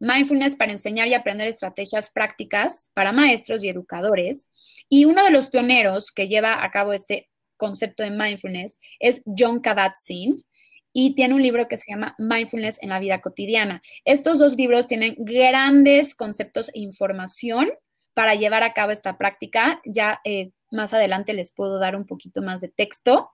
Mindfulness 0.00 0.56
para 0.56 0.72
enseñar 0.72 1.08
y 1.08 1.14
aprender 1.14 1.48
estrategias 1.48 2.10
prácticas 2.10 2.90
para 2.94 3.12
maestros 3.12 3.64
y 3.64 3.68
educadores. 3.68 4.48
Y 4.88 5.06
uno 5.06 5.24
de 5.24 5.30
los 5.30 5.48
pioneros 5.50 6.12
que 6.12 6.28
lleva 6.28 6.62
a 6.64 6.70
cabo 6.70 6.92
este 6.92 7.28
concepto 7.56 8.04
de 8.04 8.10
mindfulness 8.10 8.78
es 9.00 9.22
John 9.26 9.60
Kabat-Zinn 9.60 10.44
y 10.92 11.14
tiene 11.14 11.34
un 11.34 11.42
libro 11.42 11.68
que 11.68 11.76
se 11.76 11.90
llama 11.92 12.14
Mindfulness 12.18 12.82
en 12.82 12.90
la 12.90 12.98
vida 12.98 13.20
cotidiana. 13.20 13.82
Estos 14.04 14.38
dos 14.38 14.56
libros 14.56 14.86
tienen 14.86 15.14
grandes 15.18 16.14
conceptos 16.14 16.70
e 16.74 16.80
información 16.80 17.68
para 18.14 18.34
llevar 18.34 18.62
a 18.62 18.72
cabo 18.72 18.90
esta 18.90 19.16
práctica. 19.18 19.80
Ya 19.84 20.20
eh, 20.24 20.50
más 20.70 20.92
adelante 20.94 21.34
les 21.34 21.52
puedo 21.52 21.78
dar 21.78 21.96
un 21.96 22.06
poquito 22.06 22.42
más 22.42 22.60
de 22.60 22.68
texto, 22.68 23.30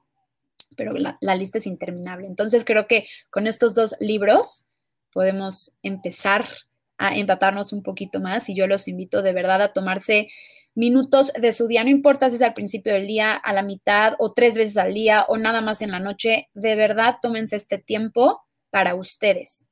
pero 0.76 0.92
la, 0.92 1.16
la 1.20 1.36
lista 1.36 1.58
es 1.58 1.66
interminable. 1.66 2.26
Entonces 2.26 2.64
creo 2.64 2.86
que 2.86 3.06
con 3.30 3.46
estos 3.46 3.74
dos 3.74 3.96
libros 4.00 4.66
podemos 5.12 5.72
empezar 5.82 6.46
a 6.98 7.16
empaparnos 7.16 7.72
un 7.72 7.82
poquito 7.82 8.20
más 8.20 8.48
y 8.48 8.54
yo 8.54 8.66
los 8.66 8.88
invito 8.88 9.22
de 9.22 9.32
verdad 9.32 9.62
a 9.62 9.72
tomarse 9.72 10.28
minutos 10.74 11.32
de 11.32 11.52
su 11.52 11.66
día, 11.66 11.84
no 11.84 11.90
importa 11.90 12.30
si 12.30 12.36
es 12.36 12.42
al 12.42 12.54
principio 12.54 12.92
del 12.92 13.06
día, 13.06 13.34
a 13.34 13.52
la 13.52 13.62
mitad 13.62 14.14
o 14.18 14.32
tres 14.32 14.54
veces 14.56 14.76
al 14.76 14.94
día 14.94 15.24
o 15.28 15.36
nada 15.36 15.60
más 15.60 15.82
en 15.82 15.90
la 15.90 16.00
noche, 16.00 16.48
de 16.54 16.74
verdad 16.76 17.18
tómense 17.22 17.56
este 17.56 17.78
tiempo 17.78 18.42
para 18.70 18.94
ustedes. 18.94 19.68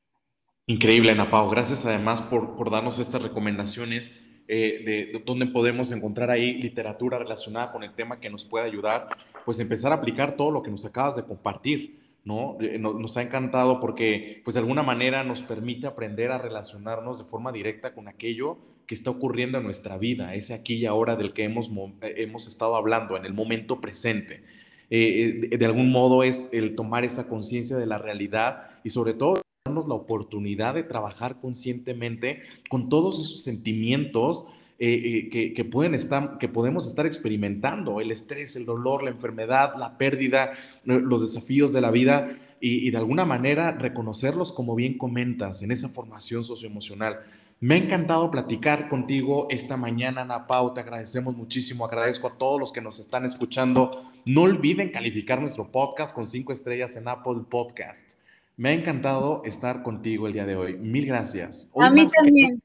Increíble, 0.66 1.10
Ana 1.10 1.30
Pau. 1.30 1.50
Gracias 1.50 1.84
además 1.84 2.22
por, 2.22 2.56
por 2.56 2.70
darnos 2.70 2.98
estas 2.98 3.22
recomendaciones 3.22 4.12
eh, 4.48 4.82
de, 4.84 5.22
donde 5.24 5.46
podemos 5.46 5.92
encontrar 5.92 6.30
ahí 6.30 6.54
literatura 6.54 7.18
relacionada 7.18 7.72
con 7.72 7.82
el 7.82 7.94
tema 7.94 8.20
que 8.20 8.28
nos 8.28 8.44
puede 8.44 8.66
ayudar, 8.66 9.08
pues 9.44 9.58
empezar 9.60 9.92
a 9.92 9.96
aplicar 9.96 10.36
todo 10.36 10.50
lo 10.50 10.62
que 10.62 10.70
nos 10.70 10.84
acabas 10.84 11.16
de 11.16 11.24
compartir. 11.24 12.01
¿No? 12.24 12.56
Eh, 12.60 12.78
nos, 12.78 13.16
ha 13.16 13.22
encantado 13.22 13.80
porque, 13.80 14.40
pues 14.44 14.54
de 14.54 14.60
alguna 14.60 14.82
manera 14.82 15.24
nos 15.24 15.42
permite 15.42 15.86
aprender 15.86 16.30
a 16.30 16.38
relacionarnos 16.38 17.18
de 17.18 17.24
forma 17.24 17.52
directa 17.52 17.94
con 17.94 18.08
aquello 18.08 18.58
que 18.86 18.94
está 18.94 19.10
ocurriendo 19.10 19.58
en 19.58 19.64
nuestra 19.64 19.98
vida, 19.98 20.34
ese 20.34 20.54
aquí 20.54 20.74
y 20.74 20.86
ahora 20.86 21.16
del 21.16 21.32
que 21.32 21.44
hemos, 21.44 21.68
eh, 22.02 22.14
hemos 22.18 22.46
estado 22.46 22.76
hablando, 22.76 23.16
en 23.16 23.24
el 23.24 23.34
momento 23.34 23.80
presente. 23.80 24.42
Eh, 24.90 25.48
de, 25.56 25.66
algún 25.66 25.90
modo 25.90 26.22
es 26.22 26.50
el 26.52 26.74
tomar 26.74 27.04
esa 27.04 27.28
conciencia 27.28 27.76
de 27.76 27.86
la 27.86 27.98
realidad 27.98 28.68
y 28.84 28.90
sobre 28.90 29.14
todo 29.14 29.40
darnos 29.64 29.88
la 29.88 29.94
oportunidad 29.94 30.74
de 30.74 30.82
trabajar 30.82 31.40
conscientemente 31.40 32.42
con 32.68 32.90
todos 32.90 33.18
esos 33.18 33.42
sentimientos 33.42 34.48
que, 34.82 35.52
que, 35.54 35.64
pueden 35.64 35.94
estar, 35.94 36.38
que 36.38 36.48
podemos 36.48 36.88
estar 36.88 37.06
experimentando, 37.06 38.00
el 38.00 38.10
estrés, 38.10 38.56
el 38.56 38.64
dolor, 38.64 39.04
la 39.04 39.10
enfermedad, 39.10 39.74
la 39.78 39.96
pérdida, 39.96 40.54
los 40.84 41.20
desafíos 41.20 41.72
de 41.72 41.80
la 41.80 41.92
vida 41.92 42.36
y, 42.58 42.90
de 42.90 42.96
alguna 42.96 43.24
manera 43.24 43.70
reconocerlos 43.72 44.52
como 44.52 44.74
bien 44.74 44.98
comentas 44.98 45.62
en 45.62 45.70
esa 45.70 45.88
formación 45.88 46.42
socioemocional. 46.42 47.20
Me 47.60 47.74
ha 47.74 47.78
encantado 47.78 48.28
platicar 48.32 48.88
contigo 48.88 49.46
esta 49.50 49.76
mañana, 49.76 50.22
Ana 50.22 50.48
Pau. 50.48 50.74
Te 50.74 50.80
agradecemos 50.80 51.36
muchísimo. 51.36 51.84
Agradezco 51.84 52.26
a 52.26 52.36
todos 52.36 52.58
los 52.58 52.72
que 52.72 52.80
nos 52.80 52.98
están 52.98 53.24
escuchando. 53.24 53.92
No 54.24 54.42
olviden 54.42 54.90
calificar 54.90 55.40
nuestro 55.40 55.70
podcast 55.70 56.12
con 56.12 56.26
cinco 56.26 56.52
estrellas 56.52 56.96
en 56.96 57.06
Apple 57.06 57.42
Podcast. 57.48 58.18
Me 58.56 58.70
ha 58.70 58.72
encantado 58.72 59.42
estar 59.44 59.84
contigo 59.84 60.26
el 60.26 60.32
día 60.32 60.44
de 60.44 60.56
hoy. 60.56 60.76
Mil 60.76 61.06
gracias. 61.06 61.70
a 61.76 61.88
mí 61.88 62.08
también. 62.08 62.60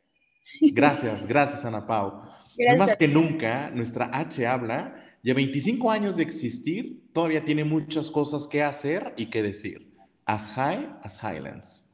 Gracias, 0.62 1.26
gracias, 1.26 1.66
Ana 1.66 1.86
Pau. 1.86 2.22
más 2.78 2.96
que 2.96 3.08
nunca, 3.08 3.70
nuestra 3.72 4.10
H 4.14 4.46
habla. 4.46 4.96
Ya 5.24 5.34
25 5.34 5.92
años 5.92 6.16
de 6.16 6.24
existir, 6.24 7.04
todavía 7.14 7.44
tiene 7.44 7.64
muchas 7.64 8.10
cosas 8.10 8.48
que 8.48 8.64
hacer 8.64 9.14
y 9.18 9.28
que 9.28 9.44
decir. 9.44 9.94
As 10.26 10.50
high 10.50 10.90
as 11.04 11.20
Highlands. 11.24 11.87